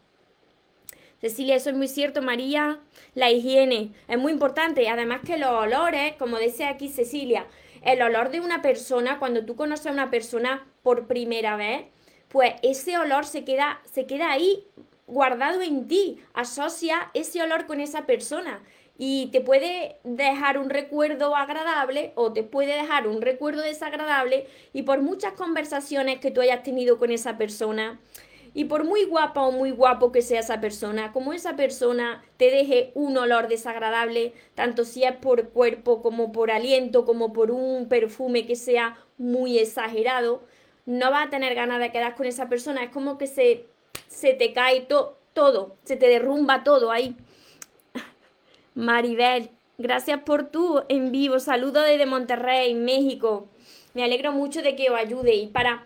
Cecilia, 1.19 1.55
eso 1.55 1.71
es 1.71 1.75
muy 1.75 1.87
cierto, 1.87 2.21
María. 2.21 2.79
La 3.15 3.31
higiene 3.31 3.93
es 4.07 4.19
muy 4.19 4.31
importante. 4.31 4.87
Además 4.87 5.21
que 5.25 5.37
los 5.37 5.49
olores, 5.49 6.13
como 6.17 6.37
decía 6.37 6.69
aquí 6.69 6.89
Cecilia, 6.89 7.47
el 7.83 8.01
olor 8.03 8.29
de 8.29 8.41
una 8.41 8.61
persona, 8.61 9.17
cuando 9.17 9.43
tú 9.45 9.55
conoces 9.55 9.87
a 9.87 9.91
una 9.91 10.11
persona 10.11 10.67
por 10.83 11.07
primera 11.07 11.55
vez, 11.55 11.85
pues 12.27 12.53
ese 12.61 12.97
olor 12.97 13.25
se 13.25 13.43
queda, 13.43 13.81
se 13.91 14.05
queda 14.05 14.31
ahí 14.31 14.67
guardado 15.07 15.61
en 15.61 15.87
ti. 15.87 16.19
Asocia 16.33 17.09
ese 17.15 17.41
olor 17.41 17.65
con 17.65 17.79
esa 17.79 18.05
persona 18.05 18.61
y 18.97 19.27
te 19.27 19.41
puede 19.41 19.97
dejar 20.03 20.57
un 20.57 20.69
recuerdo 20.69 21.35
agradable 21.35 22.11
o 22.15 22.33
te 22.33 22.43
puede 22.43 22.73
dejar 22.73 23.07
un 23.07 23.21
recuerdo 23.21 23.61
desagradable 23.61 24.47
y 24.73 24.83
por 24.83 25.01
muchas 25.01 25.33
conversaciones 25.33 26.19
que 26.19 26.31
tú 26.31 26.41
hayas 26.41 26.63
tenido 26.63 26.97
con 26.97 27.11
esa 27.11 27.37
persona 27.37 27.99
y 28.53 28.65
por 28.65 28.85
muy 28.85 29.03
guapa 29.05 29.43
o 29.43 29.51
muy 29.51 29.69
guapo 29.69 30.11
que 30.11 30.23
sea 30.23 30.39
esa 30.39 30.59
persona, 30.59 31.13
como 31.13 31.31
esa 31.31 31.55
persona 31.55 32.23
te 32.37 32.49
deje 32.49 32.91
un 32.95 33.15
olor 33.15 33.47
desagradable, 33.49 34.33
tanto 34.55 34.83
si 34.83 35.03
es 35.03 35.15
por 35.15 35.49
cuerpo 35.49 36.01
como 36.01 36.31
por 36.31 36.49
aliento, 36.49 37.05
como 37.05 37.33
por 37.33 37.51
un 37.51 37.87
perfume 37.87 38.47
que 38.47 38.55
sea 38.55 38.97
muy 39.19 39.59
exagerado, 39.59 40.41
no 40.87 41.11
vas 41.11 41.27
a 41.27 41.29
tener 41.29 41.53
ganas 41.53 41.79
de 41.79 41.91
quedar 41.91 42.15
con 42.15 42.25
esa 42.25 42.49
persona, 42.49 42.83
es 42.83 42.89
como 42.89 43.19
que 43.19 43.27
se, 43.27 43.65
se 44.07 44.33
te 44.33 44.53
cae 44.53 44.87
todo, 45.33 45.75
se 45.83 45.95
te 45.95 46.07
derrumba 46.07 46.63
todo 46.63 46.89
ahí. 46.89 47.15
Maribel, 48.77 49.49
gracias 49.79 50.21
por 50.21 50.51
tu 50.51 50.83
en 50.87 51.11
vivo. 51.11 51.39
Saludo 51.39 51.81
desde 51.81 52.05
Monterrey, 52.05 52.75
México. 52.75 53.47
Me 53.95 54.03
alegro 54.03 54.31
mucho 54.31 54.61
de 54.61 54.75
que 54.75 54.91
os 54.91 54.99
ayude 54.99 55.33
y 55.33 55.47
para, 55.47 55.83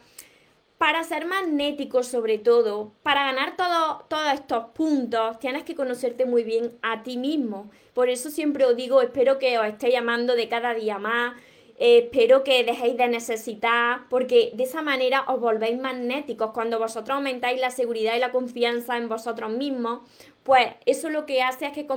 para 0.77 1.01
ser 1.05 1.25
magnético 1.25 2.03
sobre 2.03 2.37
todo, 2.37 2.91
para 3.01 3.23
ganar 3.23 3.55
todos 3.55 4.33
estos 4.33 4.65
puntos, 4.73 5.39
tienes 5.39 5.63
que 5.63 5.73
conocerte 5.73 6.25
muy 6.25 6.43
bien 6.43 6.77
a 6.81 7.01
ti 7.01 7.15
mismo. 7.15 7.71
Por 7.93 8.09
eso 8.09 8.29
siempre 8.29 8.65
os 8.65 8.75
digo, 8.75 9.01
espero 9.01 9.39
que 9.39 9.57
os 9.57 9.67
esté 9.67 9.89
llamando 9.89 10.35
de 10.35 10.49
cada 10.49 10.73
día 10.73 10.99
más, 10.99 11.37
espero 11.79 12.43
que 12.43 12.65
dejéis 12.65 12.97
de 12.97 13.07
necesitar, 13.07 14.01
porque 14.09 14.51
de 14.53 14.63
esa 14.63 14.81
manera 14.81 15.23
os 15.29 15.39
volvéis 15.39 15.79
magnéticos. 15.79 16.51
Cuando 16.51 16.77
vosotros 16.77 17.15
aumentáis 17.15 17.61
la 17.61 17.71
seguridad 17.71 18.17
y 18.17 18.19
la 18.19 18.33
confianza 18.33 18.97
en 18.97 19.07
vosotros 19.07 19.49
mismos, 19.49 20.01
pues 20.43 20.67
eso 20.85 21.09
lo 21.09 21.25
que 21.25 21.41
hace 21.41 21.67
es 21.67 21.71
que 21.71 21.87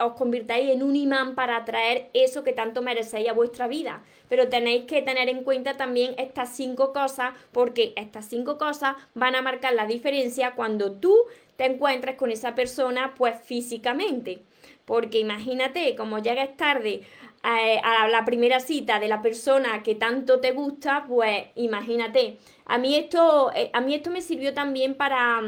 os 0.00 0.14
convirtáis 0.14 0.70
en 0.70 0.82
un 0.82 0.96
imán 0.96 1.34
para 1.34 1.56
atraer 1.56 2.10
eso 2.14 2.42
que 2.42 2.52
tanto 2.52 2.82
merecéis 2.82 3.28
a 3.28 3.32
vuestra 3.32 3.68
vida. 3.68 4.02
Pero 4.28 4.48
tenéis 4.48 4.84
que 4.84 5.02
tener 5.02 5.28
en 5.28 5.42
cuenta 5.42 5.76
también 5.76 6.14
estas 6.18 6.54
cinco 6.54 6.92
cosas, 6.92 7.34
porque 7.52 7.92
estas 7.96 8.26
cinco 8.26 8.58
cosas 8.58 8.96
van 9.14 9.34
a 9.34 9.42
marcar 9.42 9.74
la 9.74 9.86
diferencia 9.86 10.54
cuando 10.54 10.92
tú 10.92 11.16
te 11.56 11.66
encuentres 11.66 12.16
con 12.16 12.30
esa 12.30 12.54
persona, 12.54 13.14
pues 13.16 13.34
físicamente. 13.42 14.42
Porque 14.84 15.18
imagínate, 15.18 15.94
como 15.94 16.18
llegues 16.18 16.56
tarde 16.56 17.02
eh, 17.42 17.80
a, 17.82 18.08
la 18.08 18.24
primera 18.24 18.60
cita 18.60 19.00
de 19.00 19.08
la 19.08 19.22
persona 19.22 19.82
que 19.82 19.94
tanto 19.94 20.40
te 20.40 20.52
gusta, 20.52 21.04
pues 21.06 21.46
imagínate. 21.56 22.38
A 22.66 22.78
mí 22.78 22.96
esto, 22.96 23.50
eh, 23.54 23.70
a 23.72 23.80
mí 23.80 23.94
esto 23.94 24.10
me 24.10 24.20
sirvió 24.20 24.54
también 24.54 24.94
para 24.94 25.40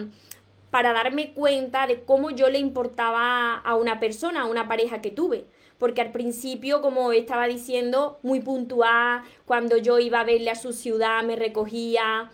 para 0.73 0.95
darme 0.95 1.35
cuenta 1.35 1.87
de 1.87 2.03
cómo 2.03 2.31
yo 2.31 2.49
le 2.49 2.59
importaba 2.59 3.57
a 3.57 3.75
una 3.77 4.01
persona, 4.01 4.41
a 4.41 4.47
una 4.47 4.69
pareja 4.69 5.03
que 5.03 5.11
tuve. 5.11 5.45
Porque 5.77 6.01
al 6.01 6.13
principio, 6.13 6.81
como 6.81 7.13
estaba 7.13 7.47
diciendo, 7.47 8.19
muy 8.23 8.41
puntual, 8.41 9.23
cuando 9.45 9.77
yo 9.77 9.99
iba 9.99 10.21
a 10.21 10.25
verle 10.25 10.51
a 10.51 10.55
su 10.55 10.73
ciudad, 10.73 11.23
me 11.25 11.37
recogía, 11.37 12.31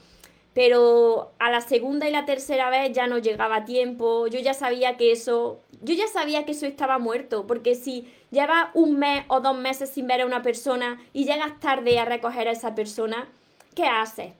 pero 0.54 1.32
a 1.40 1.50
la 1.50 1.60
segunda 1.60 2.08
y 2.08 2.12
la 2.12 2.26
tercera 2.26 2.70
vez 2.70 2.92
ya 2.92 3.08
no 3.08 3.18
llegaba 3.18 3.56
a 3.56 3.64
tiempo, 3.64 4.28
yo 4.28 4.38
ya 4.38 4.54
sabía 4.54 4.96
que 4.96 5.10
eso, 5.10 5.58
yo 5.82 5.94
ya 5.94 6.06
sabía 6.06 6.44
que 6.44 6.52
eso 6.52 6.66
estaba 6.66 7.00
muerto, 7.00 7.44
porque 7.44 7.74
si 7.74 8.06
llevas 8.30 8.68
un 8.74 9.00
mes 9.00 9.24
o 9.26 9.40
dos 9.40 9.58
meses 9.58 9.90
sin 9.90 10.06
ver 10.06 10.20
a 10.20 10.26
una 10.26 10.42
persona 10.42 11.00
y 11.12 11.24
llegas 11.24 11.58
tarde 11.58 11.98
a 11.98 12.04
recoger 12.04 12.46
a 12.46 12.52
esa 12.52 12.76
persona, 12.76 13.28
¿qué 13.74 13.88
haces? 13.88 14.32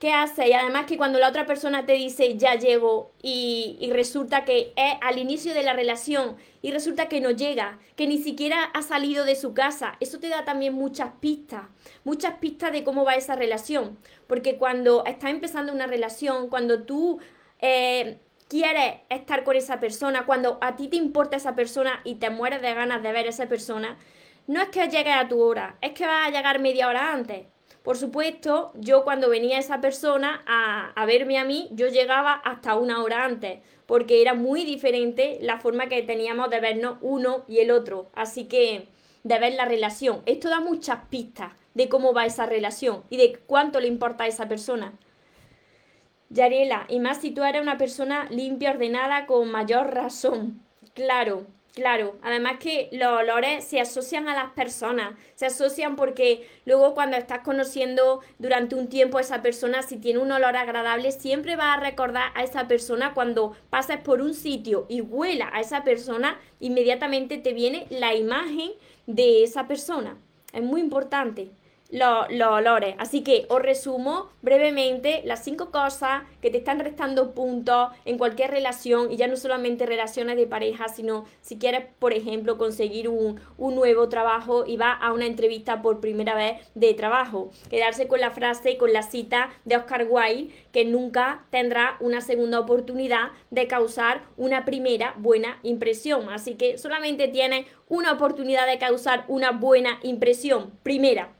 ¿Qué 0.00 0.14
hace? 0.14 0.48
Y 0.48 0.54
además 0.54 0.86
que 0.86 0.96
cuando 0.96 1.18
la 1.18 1.28
otra 1.28 1.44
persona 1.44 1.84
te 1.84 1.92
dice 1.92 2.38
ya 2.38 2.54
llego 2.54 3.12
y, 3.22 3.90
resulta 3.92 4.46
que 4.46 4.72
es 4.74 4.94
al 5.02 5.18
inicio 5.18 5.52
de 5.52 5.62
la 5.62 5.74
relación 5.74 6.38
y 6.62 6.70
resulta 6.70 7.06
que 7.06 7.20
no 7.20 7.30
llega, 7.32 7.78
que 7.96 8.06
ni 8.06 8.16
siquiera 8.16 8.64
ha 8.64 8.80
salido 8.80 9.26
de 9.26 9.36
su 9.36 9.52
casa, 9.52 9.98
eso 10.00 10.18
te 10.18 10.30
da 10.30 10.46
también 10.46 10.72
muchas 10.72 11.10
pistas, 11.20 11.64
muchas 12.02 12.38
pistas 12.38 12.72
de 12.72 12.82
cómo 12.82 13.04
va 13.04 13.16
esa 13.16 13.36
relación. 13.36 13.98
Porque 14.26 14.56
cuando 14.56 15.04
estás 15.04 15.32
empezando 15.32 15.70
una 15.70 15.86
relación, 15.86 16.48
cuando 16.48 16.84
tú 16.84 17.20
eh, 17.60 18.20
quieres 18.48 19.00
estar 19.10 19.44
con 19.44 19.54
esa 19.56 19.80
persona, 19.80 20.24
cuando 20.24 20.56
a 20.62 20.76
ti 20.76 20.88
te 20.88 20.96
importa 20.96 21.36
esa 21.36 21.54
persona 21.54 22.00
y 22.04 22.14
te 22.14 22.30
mueres 22.30 22.62
de 22.62 22.72
ganas 22.72 23.02
de 23.02 23.12
ver 23.12 23.26
a 23.26 23.30
esa 23.30 23.50
persona, 23.50 23.98
no 24.46 24.62
es 24.62 24.70
que 24.70 24.88
llegues 24.88 25.14
a 25.14 25.28
tu 25.28 25.42
hora, 25.42 25.76
es 25.82 25.92
que 25.92 26.06
vas 26.06 26.26
a 26.26 26.30
llegar 26.30 26.58
media 26.58 26.88
hora 26.88 27.12
antes 27.12 27.44
por 27.82 27.96
supuesto, 27.96 28.72
yo 28.74 29.04
cuando 29.04 29.30
venía 29.30 29.58
esa 29.58 29.80
persona 29.80 30.42
a, 30.46 31.06
verme 31.06 31.38
a 31.38 31.44
mí, 31.44 31.68
yo 31.72 31.88
llegaba 31.88 32.34
hasta 32.34 32.76
una 32.76 33.02
hora 33.02 33.24
antes, 33.24 33.60
porque 33.86 34.20
era 34.20 34.34
muy 34.34 34.64
diferente 34.64 35.38
la 35.40 35.58
forma 35.58 35.88
que 35.88 36.02
teníamos 36.02 36.50
de 36.50 36.60
vernos 36.60 36.98
uno 37.00 37.44
y 37.48 37.58
el 37.60 37.70
otro. 37.70 38.10
Así 38.14 38.44
que 38.44 38.88
de 39.24 39.38
ver 39.38 39.54
la 39.54 39.64
relación. 39.64 40.22
Esto 40.26 40.50
da 40.50 40.60
muchas 40.60 41.06
pistas 41.08 41.52
de 41.74 41.88
cómo 41.88 42.12
va 42.12 42.26
esa 42.26 42.46
relación 42.46 43.04
y 43.08 43.16
de 43.16 43.38
cuánto 43.46 43.80
le 43.80 43.86
importa 43.86 44.24
a 44.24 44.28
esa 44.28 44.46
persona. 44.46 44.92
Yariela, 46.28 46.84
y 46.88 47.00
más 47.00 47.20
si 47.20 47.30
tú 47.30 47.42
eres 47.42 47.62
una 47.62 47.78
persona 47.78 48.26
limpia, 48.30 48.72
ordenada, 48.72 49.26
con 49.26 49.50
mayor 49.50 49.94
razón. 49.94 50.62
Claro, 50.94 51.46
Claro, 51.74 52.16
además 52.22 52.56
que 52.58 52.88
los 52.90 53.20
olores 53.20 53.64
se 53.64 53.80
asocian 53.80 54.28
a 54.28 54.34
las 54.34 54.50
personas, 54.52 55.14
se 55.36 55.46
asocian 55.46 55.94
porque 55.94 56.48
luego 56.64 56.94
cuando 56.94 57.16
estás 57.16 57.40
conociendo 57.40 58.20
durante 58.40 58.74
un 58.74 58.88
tiempo 58.88 59.18
a 59.18 59.20
esa 59.20 59.40
persona, 59.40 59.82
si 59.82 59.96
tiene 59.96 60.18
un 60.18 60.32
olor 60.32 60.56
agradable, 60.56 61.12
siempre 61.12 61.54
vas 61.54 61.78
a 61.78 61.80
recordar 61.80 62.32
a 62.34 62.42
esa 62.42 62.66
persona 62.66 63.14
cuando 63.14 63.56
pases 63.70 63.98
por 63.98 64.20
un 64.20 64.34
sitio 64.34 64.86
y 64.88 65.00
huela 65.00 65.48
a 65.52 65.60
esa 65.60 65.84
persona, 65.84 66.40
inmediatamente 66.58 67.38
te 67.38 67.52
viene 67.52 67.86
la 67.88 68.16
imagen 68.16 68.72
de 69.06 69.44
esa 69.44 69.68
persona. 69.68 70.16
Es 70.52 70.62
muy 70.62 70.80
importante 70.80 71.50
los, 71.90 72.26
olores. 72.50 72.94
Así 72.98 73.22
que 73.22 73.46
os 73.48 73.60
resumo 73.60 74.30
brevemente 74.42 75.22
las 75.24 75.44
cinco 75.44 75.70
cosas 75.70 76.22
que 76.40 76.50
te 76.50 76.58
están 76.58 76.80
restando 76.80 77.32
puntos 77.32 77.90
en 78.04 78.18
cualquier 78.18 78.50
relación 78.50 79.10
y 79.10 79.16
ya 79.16 79.26
no 79.26 79.36
solamente 79.36 79.86
relaciones 79.86 80.36
de 80.36 80.46
pareja, 80.46 80.88
sino 80.88 81.24
si 81.40 81.58
quieres, 81.58 81.84
por 81.98 82.12
ejemplo, 82.12 82.58
conseguir 82.58 83.08
un, 83.08 83.40
un 83.58 83.74
nuevo 83.74 84.08
trabajo 84.08 84.64
y 84.66 84.76
vas 84.76 84.98
a 85.00 85.12
una 85.12 85.26
entrevista 85.26 85.82
por 85.82 86.00
primera 86.00 86.34
vez 86.34 86.58
de 86.74 86.94
trabajo. 86.94 87.50
Quedarse 87.68 88.08
con 88.08 88.20
la 88.20 88.30
frase, 88.30 88.76
con 88.76 88.92
la 88.92 89.02
cita 89.02 89.50
de 89.64 89.76
Oscar 89.76 90.06
Wilde, 90.08 90.54
que 90.72 90.84
nunca 90.84 91.44
tendrá 91.50 91.96
una 92.00 92.20
segunda 92.20 92.60
oportunidad 92.60 93.30
de 93.50 93.66
causar 93.66 94.22
una 94.36 94.64
primera 94.64 95.14
buena 95.18 95.58
impresión. 95.62 96.28
Así 96.30 96.54
que 96.54 96.78
solamente 96.78 97.28
tienes 97.28 97.66
una 97.88 98.12
oportunidad 98.12 98.66
de 98.66 98.78
causar 98.78 99.24
una 99.28 99.50
buena 99.50 99.98
impresión. 100.02 100.70
Primera, 100.82 101.32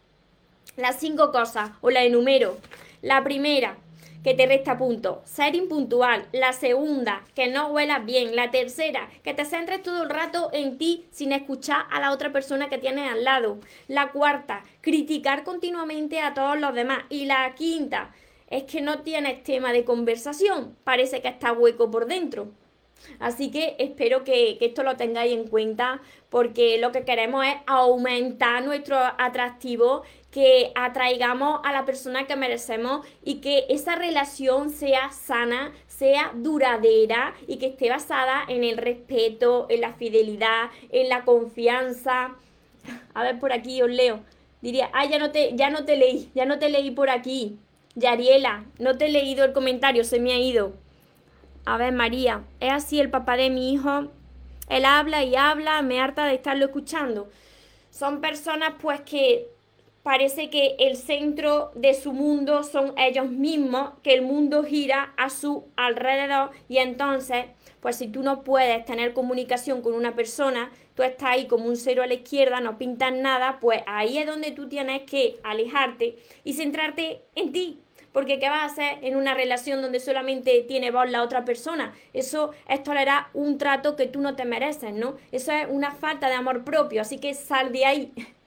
las 0.76 0.98
cinco 0.98 1.32
cosas, 1.32 1.70
o 1.80 1.90
la 1.90 2.04
enumero. 2.04 2.58
La 3.02 3.22
primera, 3.24 3.76
que 4.22 4.34
te 4.34 4.46
resta 4.46 4.76
punto, 4.76 5.22
ser 5.24 5.54
impuntual. 5.54 6.26
La 6.32 6.52
segunda, 6.52 7.22
que 7.34 7.48
no 7.48 7.68
huelas 7.68 8.04
bien. 8.04 8.36
La 8.36 8.50
tercera, 8.50 9.08
que 9.22 9.34
te 9.34 9.44
centres 9.44 9.82
todo 9.82 10.02
el 10.02 10.10
rato 10.10 10.50
en 10.52 10.78
ti 10.78 11.06
sin 11.10 11.32
escuchar 11.32 11.86
a 11.90 12.00
la 12.00 12.12
otra 12.12 12.32
persona 12.32 12.68
que 12.68 12.78
tienes 12.78 13.10
al 13.10 13.24
lado. 13.24 13.58
La 13.88 14.12
cuarta, 14.12 14.62
criticar 14.80 15.44
continuamente 15.44 16.20
a 16.20 16.34
todos 16.34 16.58
los 16.58 16.74
demás. 16.74 17.04
Y 17.08 17.26
la 17.26 17.54
quinta, 17.54 18.12
es 18.50 18.64
que 18.64 18.82
no 18.82 19.02
tienes 19.02 19.42
tema 19.42 19.72
de 19.72 19.84
conversación. 19.84 20.76
Parece 20.84 21.22
que 21.22 21.28
está 21.28 21.52
hueco 21.52 21.90
por 21.90 22.06
dentro. 22.06 22.48
Así 23.18 23.50
que 23.50 23.76
espero 23.78 24.24
que, 24.24 24.56
que, 24.58 24.66
esto 24.66 24.82
lo 24.82 24.96
tengáis 24.96 25.32
en 25.32 25.48
cuenta 25.48 26.00
porque 26.28 26.78
lo 26.78 26.92
que 26.92 27.04
queremos 27.04 27.44
es 27.46 27.54
aumentar 27.66 28.64
nuestro 28.64 28.96
atractivo 28.96 30.02
que 30.30 30.70
atraigamos 30.74 31.60
a 31.64 31.72
la 31.72 31.84
persona 31.84 32.26
que 32.26 32.36
merecemos 32.36 33.06
y 33.24 33.36
que 33.36 33.66
esa 33.68 33.96
relación 33.96 34.70
sea 34.70 35.10
sana, 35.10 35.72
sea 35.86 36.32
duradera 36.34 37.34
y 37.46 37.56
que 37.56 37.66
esté 37.66 37.90
basada 37.90 38.44
en 38.48 38.64
el 38.64 38.76
respeto, 38.76 39.66
en 39.68 39.80
la 39.80 39.94
fidelidad, 39.94 40.70
en 40.90 41.08
la 41.08 41.24
confianza. 41.24 42.36
A 43.14 43.22
ver, 43.22 43.38
por 43.38 43.52
aquí 43.52 43.82
os 43.82 43.90
leo. 43.90 44.20
Diría, 44.62 44.90
ah, 44.92 45.06
ya 45.06 45.18
no 45.18 45.30
te, 45.30 45.56
ya 45.56 45.70
no 45.70 45.84
te 45.84 45.96
leí, 45.96 46.30
ya 46.34 46.44
no 46.44 46.58
te 46.58 46.68
leí 46.68 46.90
por 46.90 47.10
aquí. 47.10 47.58
Yariela, 47.96 48.66
no 48.78 48.96
te 48.96 49.06
he 49.06 49.10
leído 49.10 49.44
el 49.44 49.52
comentario, 49.52 50.04
se 50.04 50.20
me 50.20 50.32
ha 50.32 50.38
ido. 50.38 50.74
A 51.70 51.76
ver, 51.76 51.92
María, 51.92 52.42
es 52.58 52.72
así 52.72 52.98
el 52.98 53.10
papá 53.10 53.36
de 53.36 53.48
mi 53.48 53.72
hijo. 53.72 54.08
Él 54.68 54.84
habla 54.84 55.22
y 55.22 55.36
habla, 55.36 55.82
me 55.82 56.00
harta 56.00 56.24
de 56.24 56.34
estarlo 56.34 56.64
escuchando. 56.64 57.30
Son 57.90 58.20
personas 58.20 58.72
pues 58.82 59.02
que 59.02 59.46
parece 60.02 60.50
que 60.50 60.74
el 60.80 60.96
centro 60.96 61.70
de 61.76 61.94
su 61.94 62.12
mundo 62.12 62.64
son 62.64 62.92
ellos 62.98 63.30
mismos, 63.30 63.90
que 64.02 64.14
el 64.14 64.22
mundo 64.22 64.64
gira 64.64 65.14
a 65.16 65.30
su 65.30 65.68
alrededor 65.76 66.50
y 66.68 66.78
entonces, 66.78 67.44
pues 67.78 67.94
si 67.94 68.08
tú 68.08 68.24
no 68.24 68.42
puedes 68.42 68.84
tener 68.84 69.12
comunicación 69.12 69.80
con 69.80 69.94
una 69.94 70.16
persona, 70.16 70.72
tú 70.96 71.04
estás 71.04 71.30
ahí 71.30 71.46
como 71.46 71.66
un 71.66 71.76
cero 71.76 72.02
a 72.02 72.08
la 72.08 72.14
izquierda, 72.14 72.60
no 72.60 72.78
pintas 72.78 73.12
nada, 73.12 73.58
pues 73.60 73.80
ahí 73.86 74.18
es 74.18 74.26
donde 74.26 74.50
tú 74.50 74.68
tienes 74.68 75.02
que 75.02 75.38
alejarte 75.44 76.18
y 76.42 76.54
centrarte 76.54 77.22
en 77.36 77.52
ti. 77.52 77.78
Porque 78.12 78.38
¿qué 78.38 78.48
vas 78.48 78.62
a 78.62 78.72
hacer 78.72 79.04
en 79.04 79.16
una 79.16 79.34
relación 79.34 79.82
donde 79.82 80.00
solamente 80.00 80.64
tiene 80.66 80.90
voz 80.90 81.10
la 81.10 81.22
otra 81.22 81.44
persona? 81.44 81.94
Eso 82.12 82.52
es 82.68 82.82
tolerar 82.82 83.26
un 83.34 83.58
trato 83.58 83.96
que 83.96 84.06
tú 84.06 84.20
no 84.20 84.34
te 84.34 84.44
mereces, 84.44 84.92
¿no? 84.92 85.16
Eso 85.30 85.52
es 85.52 85.66
una 85.68 85.92
falta 85.92 86.28
de 86.28 86.34
amor 86.34 86.64
propio, 86.64 87.02
así 87.02 87.18
que 87.18 87.34
sal 87.34 87.72
de 87.72 87.84
ahí. 87.84 88.12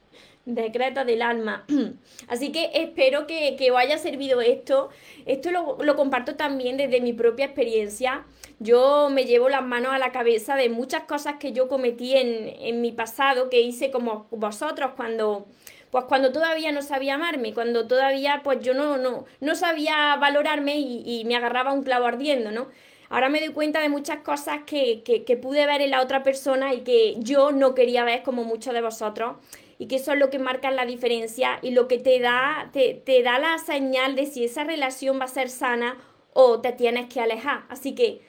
Decreto 0.45 1.06
del 1.06 1.21
alma. 1.21 1.63
Así 2.28 2.52
que 2.52 2.69
espero 2.73 3.28
que, 3.28 3.56
os 3.71 3.78
haya 3.78 3.97
servido 3.97 4.41
esto. 4.41 4.89
Esto 5.26 5.52
lo, 5.52 5.95
comparto 5.95 6.36
también 6.36 6.76
desde 6.76 6.99
mi 6.99 7.13
propia 7.13 7.45
experiencia. 7.45 8.26
Yo 8.60 9.10
me 9.10 9.23
llevo 9.23 9.47
las 9.47 9.63
manos 9.63 9.93
a 9.93 9.99
la 9.99 10.12
cabeza 10.12 10.58
de 10.58 10.67
muchas 10.67 11.04
cosas 11.04 11.36
que 11.39 11.54
yo 11.54 11.69
cometí 11.69 12.13
en, 12.17 12.82
mi 12.82 12.91
pasado, 12.91 13.49
que 13.49 13.62
hice 13.62 13.89
como 13.89 14.28
vosotros 14.32 14.91
cuando, 14.97 15.45
pues 15.94 16.06
cuando 16.06 16.32
todavía 16.32 16.72
no 16.72 16.82
sabía 16.82 17.14
amarme, 17.14 17.54
cuando 17.54 17.86
todavía 17.86 18.42
pues 18.44 18.62
yo 18.62 18.74
no, 18.74 18.98
no, 18.98 19.26
no 19.42 19.54
sabía 19.54 20.16
valorarme 20.16 20.80
y, 20.80 21.24
me 21.26 21.36
agarraba 21.36 21.72
un 21.72 21.84
clavo 21.84 22.08
ardiendo, 22.08 22.50
¿no? 22.50 22.70
Ahora 23.10 23.30
me 23.30 23.40
doy 23.40 23.50
cuenta 23.50 23.80
de 23.80 23.90
muchas 23.90 24.18
cosas 24.22 24.62
que, 24.66 25.04
que, 25.04 25.24
que, 25.24 25.38
pude 25.38 25.68
ver 25.68 25.82
en 25.82 25.92
la 25.92 26.02
otra 26.02 26.24
persona 26.24 26.74
y 26.74 26.80
que 26.80 27.14
yo 27.20 27.52
no 27.52 27.76
quería 27.76 28.04
ver 28.06 28.24
como 28.24 28.44
muchos 28.44 28.74
de 28.74 28.82
vosotros 28.82 29.36
y 29.78 29.88
que 29.88 29.98
eso 29.98 30.14
es 30.14 30.18
lo 30.18 30.32
que 30.32 30.40
marca 30.40 30.72
la 30.72 30.88
diferencia 30.88 31.60
y 31.62 31.70
lo 31.70 31.88
que 31.88 32.00
te 32.00 32.20
da, 32.20 32.72
te, 32.74 32.96
te 32.96 33.22
da 33.22 33.38
la 33.38 33.60
señal 33.60 34.16
de 34.16 34.26
si 34.26 34.46
esa 34.46 34.64
relación 34.64 35.20
va 35.20 35.26
a 35.26 35.28
ser 35.28 35.48
sana 35.48 35.98
o 36.34 36.60
te 36.60 36.72
tienes 36.72 37.06
que 37.06 37.22
alejar. 37.22 37.66
Así 37.70 37.94
que 37.94 38.20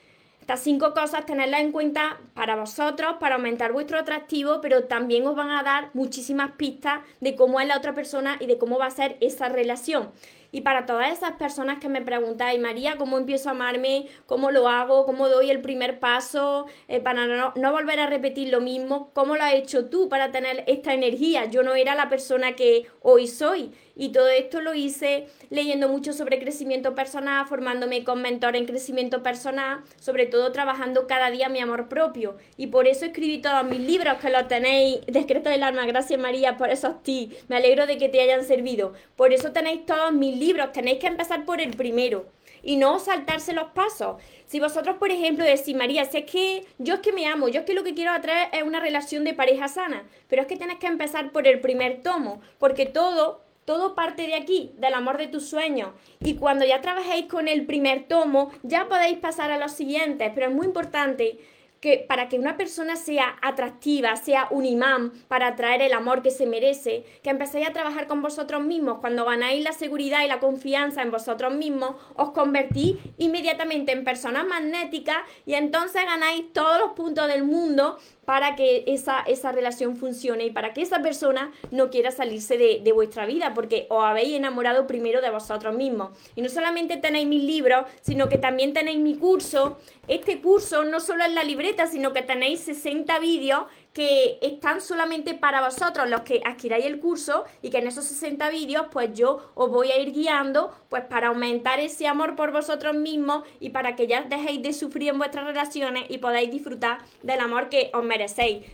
estas 0.45 0.59
cinco 0.59 0.93
cosas 0.93 1.25
tenerlas 1.25 1.61
en 1.61 1.71
cuenta 1.71 2.19
para 2.35 2.55
vosotros, 2.55 3.15
para 3.19 3.33
aumentar 3.33 3.73
vuestro 3.73 3.97
atractivo, 3.97 4.61
pero 4.61 4.83
también 4.83 5.25
os 5.25 5.35
van 5.35 5.49
a 5.49 5.63
dar 5.63 5.89
muchísimas 5.95 6.51
pistas 6.51 6.99
de 7.19 7.35
cómo 7.35 7.59
es 7.59 7.67
la 7.67 7.75
otra 7.75 7.95
persona 7.95 8.37
y 8.39 8.45
de 8.45 8.59
cómo 8.59 8.77
va 8.77 8.85
a 8.85 8.91
ser 8.91 9.17
esa 9.21 9.49
relación. 9.49 10.11
Y 10.51 10.61
para 10.61 10.85
todas 10.85 11.11
esas 11.11 11.33
personas 11.33 11.79
que 11.79 11.89
me 11.89 12.01
preguntáis, 12.01 12.59
María, 12.59 12.95
¿cómo 12.97 13.17
empiezo 13.17 13.49
a 13.49 13.51
amarme? 13.51 14.07
¿Cómo 14.25 14.51
lo 14.51 14.67
hago? 14.67 15.05
¿Cómo 15.05 15.29
doy 15.29 15.49
el 15.51 15.61
primer 15.61 15.99
paso 15.99 16.65
eh, 16.87 16.99
para 16.99 17.27
no, 17.27 17.53
no, 17.55 17.71
volver 17.71 17.99
a 17.99 18.07
repetir 18.07 18.49
lo 18.49 18.61
mismo? 18.61 19.11
¿Cómo 19.13 19.35
lo 19.35 19.43
has 19.43 19.53
hecho 19.53 19.85
tú 19.85 20.09
para 20.09 20.31
tener 20.31 20.63
esta 20.67 20.93
energía? 20.93 21.45
Yo 21.45 21.63
no 21.63 21.75
era 21.75 21.95
la 21.95 22.09
persona 22.09 22.55
que 22.55 22.87
hoy 23.01 23.27
soy. 23.27 23.71
Y 23.95 24.09
todo 24.09 24.27
esto 24.27 24.61
lo 24.61 24.73
hice 24.73 25.27
leyendo 25.49 25.87
mucho 25.87 26.11
sobre 26.11 26.39
crecimiento 26.39 26.95
personal, 26.95 27.47
formándome 27.47 28.03
con 28.03 28.21
mentor 28.21 28.55
en 28.55 28.65
crecimiento 28.65 29.23
personal, 29.23 29.81
sobre 29.99 30.25
todo 30.25 30.51
trabajando 30.51 31.07
cada 31.07 31.31
día 31.31 31.47
mi 31.47 31.59
amor 31.59 31.87
propio. 31.87 32.35
Y 32.57 32.67
por 32.67 32.87
eso 32.87 33.05
escribí 33.05 33.41
todos 33.41 33.63
mis 33.63 33.79
libros 33.79 34.15
que 34.15 34.29
los 34.29 34.47
tenéis, 34.47 34.99
Decreto 35.07 35.49
del 35.49 35.63
Alma, 35.63 35.85
gracias 35.85 36.19
María 36.19 36.57
por 36.57 36.69
esos 36.69 37.01
ti. 37.03 37.31
Me 37.47 37.55
alegro 37.55 37.87
de 37.87 37.97
que 37.97 38.09
te 38.09 38.19
hayan 38.19 38.43
servido. 38.43 38.93
Por 39.15 39.31
eso 39.31 39.51
tenéis 39.51 39.85
todos 39.85 40.11
mis 40.11 40.37
libros, 40.37 40.44
tenéis 40.73 40.99
que 40.99 41.07
empezar 41.07 41.45
por 41.45 41.61
el 41.61 41.75
primero. 41.75 42.25
y 42.67 42.77
no 42.77 42.97
saltarse 42.97 43.53
los 43.53 43.67
pasos. 43.73 44.19
Si 44.47 44.59
vosotros, 44.59 44.97
por 44.97 45.11
ejemplo, 45.11 45.45
decís, 45.45 45.75
María, 45.75 46.05
si 46.05 46.17
es 46.17 46.25
que 46.25 46.65
yo 46.79 46.95
es 46.95 46.99
que 47.01 47.13
me 47.13 47.27
amo, 47.27 47.47
yo 47.47 47.59
es 47.59 47.65
que 47.67 47.75
lo 47.75 47.83
que 47.83 47.93
quiero 47.93 48.09
atraer 48.11 48.49
es 48.53 48.63
una 48.63 48.79
relación 48.79 49.23
de 49.23 49.35
pareja 49.35 49.67
sana, 49.67 50.03
pero 50.27 50.41
es 50.41 50.47
que 50.47 50.57
tienes 50.57 50.79
que 50.79 50.87
empezar 50.87 51.31
por 51.31 51.47
el 51.47 51.59
primer 51.61 52.01
tomo, 52.01 52.41
porque 52.57 52.87
todo 52.87 53.45
todo 53.65 53.95
parte 53.95 54.27
de 54.27 54.35
aquí, 54.35 54.71
del 54.77 54.93
amor 54.93 55.17
de 55.17 55.27
tus 55.27 55.49
sueños. 55.49 55.89
Y 56.19 56.35
cuando 56.35 56.65
ya 56.65 56.81
trabajéis 56.81 57.25
con 57.25 57.47
el 57.47 57.65
primer 57.65 58.07
tomo, 58.07 58.51
ya 58.61 58.87
podéis 58.87 59.17
pasar 59.17 59.51
a 59.51 59.57
los 59.57 59.71
siguientes. 59.71 60.31
Pero 60.35 60.49
es 60.49 60.53
muy 60.53 60.67
importante 60.67 61.39
que 61.79 62.05
para 62.07 62.29
que 62.29 62.39
una 62.39 62.57
persona 62.57 62.95
sea 62.95 63.35
atractiva, 63.41 64.15
sea 64.15 64.47
un 64.51 64.65
imán 64.65 65.11
para 65.27 65.47
atraer 65.47 65.81
el 65.81 65.93
amor 65.93 66.21
que 66.21 66.31
se 66.31 66.45
merece, 66.45 67.05
que 67.23 67.29
empecéis 67.29 67.67
a 67.67 67.73
trabajar 67.73 68.07
con 68.07 68.21
vosotros 68.21 68.63
mismos, 68.63 68.99
cuando 68.99 69.25
ganáis 69.25 69.63
la 69.63 69.71
seguridad 69.71 70.23
y 70.23 70.27
la 70.27 70.39
confianza 70.39 71.01
en 71.01 71.11
vosotros 71.11 71.53
mismos, 71.53 71.95
os 72.15 72.31
convertís 72.31 72.97
inmediatamente 73.17 73.91
en 73.91 74.03
personas 74.03 74.45
magnéticas 74.45 75.17
y 75.45 75.53
entonces 75.53 76.03
ganáis 76.05 76.51
todos 76.53 76.79
los 76.79 76.91
puntos 76.91 77.27
del 77.27 77.43
mundo 77.43 77.97
para 78.25 78.55
que 78.55 78.83
esa, 78.87 79.21
esa 79.21 79.51
relación 79.51 79.97
funcione 79.97 80.45
y 80.45 80.51
para 80.51 80.73
que 80.73 80.81
esa 80.81 81.01
persona 81.01 81.51
no 81.71 81.89
quiera 81.89 82.11
salirse 82.11 82.57
de, 82.57 82.81
de, 82.83 82.91
vuestra 82.91 83.25
vida, 83.25 83.53
porque 83.53 83.87
os 83.89 84.03
habéis 84.03 84.35
enamorado 84.35 84.87
primero 84.87 85.21
de 85.21 85.29
vosotros 85.29 85.75
mismos. 85.75 86.17
Y 86.35 86.41
no 86.41 86.49
solamente 86.49 86.97
tenéis 86.97 87.27
mis 87.27 87.43
libros, 87.43 87.85
sino 88.01 88.29
que 88.29 88.37
también 88.37 88.73
tenéis 88.73 88.99
mi 88.99 89.15
curso. 89.15 89.77
Este 90.07 90.41
curso 90.41 90.83
no 90.83 90.99
solo 90.99 91.23
es 91.23 91.33
la 91.33 91.43
libreta, 91.43 91.87
sino 91.87 92.13
que 92.13 92.21
tenéis 92.21 92.61
60 92.61 93.19
vídeos 93.19 93.65
que 93.93 94.39
están 94.41 94.81
solamente 94.81 95.35
para 95.35 95.61
vosotros, 95.61 96.09
los 96.09 96.21
que 96.21 96.41
adquiráis 96.43 96.85
el 96.85 96.99
curso 96.99 97.45
y 97.61 97.69
que 97.69 97.77
en 97.77 97.87
esos 97.87 98.03
60 98.03 98.49
vídeos 98.49 98.87
pues 98.91 99.13
yo 99.13 99.51
os 99.55 99.69
voy 99.69 99.89
a 99.89 99.97
ir 99.97 100.11
guiando 100.11 100.75
pues 100.89 101.05
para 101.05 101.27
aumentar 101.27 101.79
ese 101.79 102.05
amor 102.05 102.35
por 102.35 102.51
vosotros 102.51 102.93
mismos 102.93 103.45
y 103.61 103.69
para 103.69 103.95
que 103.95 104.07
ya 104.07 104.23
dejéis 104.23 104.61
de 104.61 104.73
sufrir 104.73 105.09
en 105.09 105.17
vuestras 105.17 105.45
relaciones 105.45 106.05
y 106.09 106.17
podáis 106.17 106.51
disfrutar 106.51 106.97
del 107.23 107.39
amor 107.39 107.69
que 107.69 107.89
os. 107.93 108.03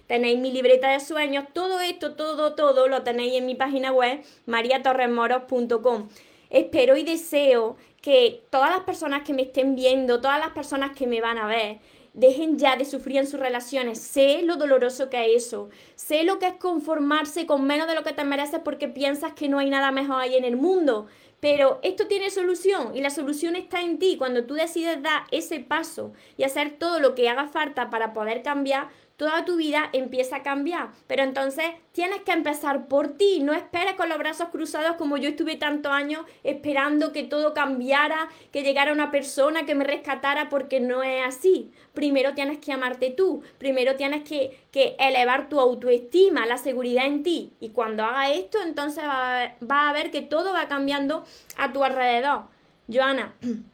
Tenéis 0.08 0.40
mi 0.40 0.52
libreta 0.52 0.90
de 0.90 1.00
sueños, 1.00 1.46
todo 1.54 1.80
esto, 1.80 2.16
todo, 2.16 2.54
todo 2.54 2.88
lo 2.88 3.04
tenéis 3.04 3.34
en 3.34 3.46
mi 3.46 3.56
página 3.56 3.92
web 3.92 4.22
mariatorresmoros.com. 4.46 6.10
Espero 6.50 6.98
y 6.98 7.04
deseo 7.04 7.78
que 8.02 8.44
todas 8.50 8.70
las 8.70 8.82
personas 8.82 9.24
que 9.24 9.34
me 9.34 9.44
estén 9.44 9.76
viendo, 9.76 10.22
todas 10.22 10.40
las 10.40 10.50
personas 10.50 10.96
que 10.96 11.08
me 11.08 11.22
van 11.22 11.38
a 11.38 11.48
ver, 11.48 11.80
dejen 12.14 12.58
ya 12.58 12.76
de 12.76 12.86
sufrir 12.86 13.18
en 13.18 13.28
sus 13.28 13.40
relaciones. 13.40 14.00
Sé 14.00 14.42
lo 14.44 14.58
doloroso 14.58 15.10
que 15.10 15.34
es 15.34 15.46
eso. 15.46 15.70
Sé 15.96 16.24
lo 16.24 16.40
que 16.40 16.48
es 16.48 16.56
conformarse 16.56 17.46
con 17.46 17.66
menos 17.66 17.88
de 17.88 17.96
lo 17.96 18.04
que 18.04 18.14
te 18.14 18.24
mereces 18.24 18.60
porque 18.64 18.88
piensas 18.88 19.34
que 19.34 19.50
no 19.50 19.60
hay 19.60 19.70
nada 19.70 19.92
mejor 19.92 20.22
ahí 20.22 20.36
en 20.36 20.46
el 20.46 20.58
mundo. 20.58 21.08
Pero 21.40 21.80
esto 21.82 22.06
tiene 22.06 22.30
solución 22.30 22.96
y 22.96 23.02
la 23.02 23.10
solución 23.10 23.56
está 23.56 23.82
en 23.82 23.98
ti. 23.98 24.16
Cuando 24.18 24.46
tú 24.46 24.54
decides 24.54 25.02
dar 25.02 25.24
ese 25.32 25.60
paso 25.60 26.14
y 26.38 26.44
hacer 26.44 26.78
todo 26.78 27.00
lo 27.00 27.16
que 27.16 27.30
haga 27.30 27.48
falta 27.48 27.90
para 27.90 28.14
poder 28.14 28.44
cambiar, 28.44 28.90
toda 29.22 29.46
tu 29.46 29.56
vida 29.56 29.88
empieza 29.94 30.38
a 30.38 30.42
cambiar. 30.42 30.90
Pero 31.06 31.22
entonces 31.22 31.66
tienes 31.92 32.24
que 32.24 32.32
empezar 32.32 32.88
por 32.88 33.10
ti. 33.20 33.40
No 33.40 33.54
esperes 33.54 33.94
con 33.94 34.10
los 34.10 34.18
brazos 34.18 34.50
cruzados 34.50 34.96
como 34.96 35.16
yo 35.16 35.30
estuve 35.30 35.58
tantos 35.58 35.92
años 35.92 36.26
esperando 36.44 37.12
que 37.12 37.22
todo 37.22 37.54
cambiara, 37.54 38.30
que 38.52 38.64
llegara 38.64 38.92
una 38.92 39.12
persona 39.12 39.64
que 39.64 39.76
me 39.76 39.84
rescatara, 39.84 40.50
porque 40.50 40.80
no 40.80 41.04
es 41.04 41.24
así. 41.24 41.72
Primero 41.94 42.34
tienes 42.34 42.58
que 42.58 42.74
amarte 42.74 43.12
tú. 43.12 43.44
Primero 43.60 43.96
tienes 43.96 44.24
que, 44.24 44.60
que 44.72 44.96
elevar 44.98 45.50
tu 45.50 45.60
autoestima, 45.60 46.48
la 46.48 46.58
seguridad 46.58 47.06
en 47.06 47.22
ti. 47.22 47.54
Y 47.60 47.70
cuando 47.70 48.04
haga 48.04 48.32
esto, 48.32 48.58
entonces 48.66 49.04
va 49.04 49.44
a, 49.44 49.56
va 49.64 49.88
a 49.88 49.94
ver 49.94 50.10
que 50.10 50.24
todo 50.24 50.52
va 50.52 50.68
cambiando 50.68 51.26
a 51.58 51.72
tu 51.72 51.84
alrededor. 51.84 52.46
Joana. 52.92 53.36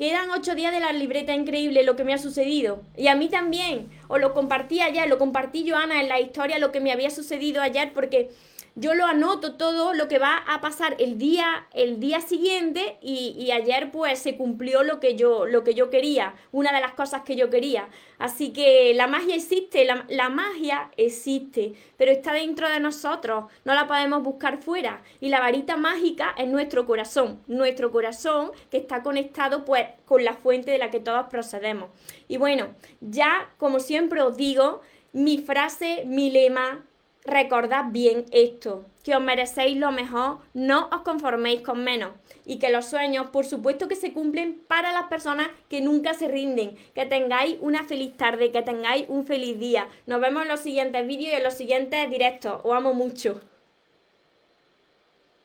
Quedan 0.00 0.30
ocho 0.30 0.54
días 0.54 0.72
de 0.72 0.80
la 0.80 0.94
libreta 0.94 1.34
increíble 1.34 1.82
lo 1.82 1.94
que 1.94 2.04
me 2.04 2.14
ha 2.14 2.18
sucedido. 2.18 2.80
Y 2.96 3.08
a 3.08 3.14
mí 3.16 3.28
también. 3.28 3.90
Os 4.08 4.18
lo 4.18 4.32
compartí 4.32 4.80
ayer, 4.80 5.06
lo 5.06 5.18
compartí 5.18 5.68
Joana 5.68 6.00
en 6.00 6.08
la 6.08 6.18
historia, 6.18 6.58
lo 6.58 6.72
que 6.72 6.80
me 6.80 6.90
había 6.90 7.10
sucedido 7.10 7.60
ayer, 7.60 7.92
porque 7.92 8.30
yo 8.74 8.94
lo 8.94 9.06
anoto 9.06 9.54
todo 9.54 9.94
lo 9.94 10.08
que 10.08 10.18
va 10.18 10.36
a 10.46 10.60
pasar 10.60 10.96
el 10.98 11.18
día, 11.18 11.66
el 11.72 12.00
día 12.00 12.20
siguiente 12.20 12.98
y, 13.02 13.50
ayer 13.50 13.90
pues 13.90 14.20
se 14.20 14.36
cumplió 14.36 14.84
lo 14.84 15.00
que, 15.00 15.16
yo, 15.16 15.46
lo 15.46 15.64
que 15.64 15.74
yo 15.74 15.90
quería, 15.90 16.34
una 16.52 16.72
de 16.72 16.80
las 16.80 16.92
cosas 16.92 17.22
que 17.22 17.34
yo 17.36 17.50
quería. 17.50 17.88
Así 18.18 18.52
que 18.52 18.94
la 18.94 19.06
magia 19.06 19.34
existe, 19.34 19.84
la, 19.84 20.04
la 20.08 20.28
magia 20.28 20.90
existe, 20.96 21.74
pero 21.96 22.12
está 22.12 22.32
dentro 22.32 22.68
de 22.68 22.78
nosotros, 22.78 23.46
no 23.64 23.74
la 23.74 23.86
podemos 23.88 24.22
buscar 24.22 24.62
fuera. 24.62 25.02
Y 25.20 25.28
la 25.28 25.40
varita 25.40 25.76
mágica 25.76 26.34
es 26.38 26.46
nuestro 26.48 26.86
corazón, 26.86 27.42
nuestro 27.48 27.90
corazón 27.90 28.52
que 28.70 28.76
está 28.76 29.02
conectado 29.02 29.64
pues 29.64 29.86
con 30.04 30.24
la 30.24 30.34
fuente 30.34 30.70
de 30.70 30.78
la 30.78 30.90
que 30.90 31.00
todos 31.00 31.26
procedemos. 31.28 31.90
Y 32.28 32.36
bueno, 32.36 32.74
ya 33.00 33.50
como 33.58 33.80
siempre 33.80 34.22
os 34.22 34.36
digo, 34.36 34.80
mi 35.12 35.38
frase, 35.38 36.04
mi 36.06 36.30
lema, 36.30 36.84
recordad 37.24 37.86
bien 37.90 38.24
esto, 38.32 38.84
que 39.04 39.14
os 39.14 39.22
merecéis 39.22 39.76
lo 39.76 39.92
mejor, 39.92 40.38
no 40.54 40.88
os 40.92 41.02
conforméis 41.02 41.62
con 41.62 41.82
menos 41.84 42.10
y 42.44 42.58
que 42.58 42.70
los 42.70 42.86
sueños, 42.86 43.28
por 43.28 43.46
supuesto 43.46 43.88
que 43.88 43.96
se 43.96 44.12
cumplen 44.12 44.60
para 44.66 44.92
las 44.92 45.04
personas 45.04 45.48
que 45.68 45.80
nunca 45.80 46.14
se 46.14 46.28
rinden, 46.28 46.76
que 46.94 47.06
tengáis 47.06 47.56
una 47.60 47.84
feliz 47.84 48.16
tarde, 48.16 48.50
que 48.50 48.62
tengáis 48.62 49.04
un 49.08 49.24
feliz 49.24 49.58
día. 49.58 49.88
Nos 50.06 50.20
vemos 50.20 50.42
en 50.42 50.48
los 50.48 50.60
siguientes 50.60 51.06
vídeos 51.06 51.32
y 51.32 51.36
en 51.36 51.44
los 51.44 51.54
siguientes 51.54 52.10
directos. 52.10 52.60
Os 52.64 52.74
amo 52.74 52.94
mucho. 52.94 53.40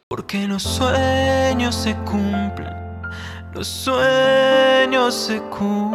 Porque 0.07 0.47
los 0.47 0.63
sueños 0.63 1.75
se 1.75 1.95
cumplen, 2.05 2.73
los 3.53 3.67
sueños 3.67 5.13
se 5.13 5.41
cumplen. 5.41 5.85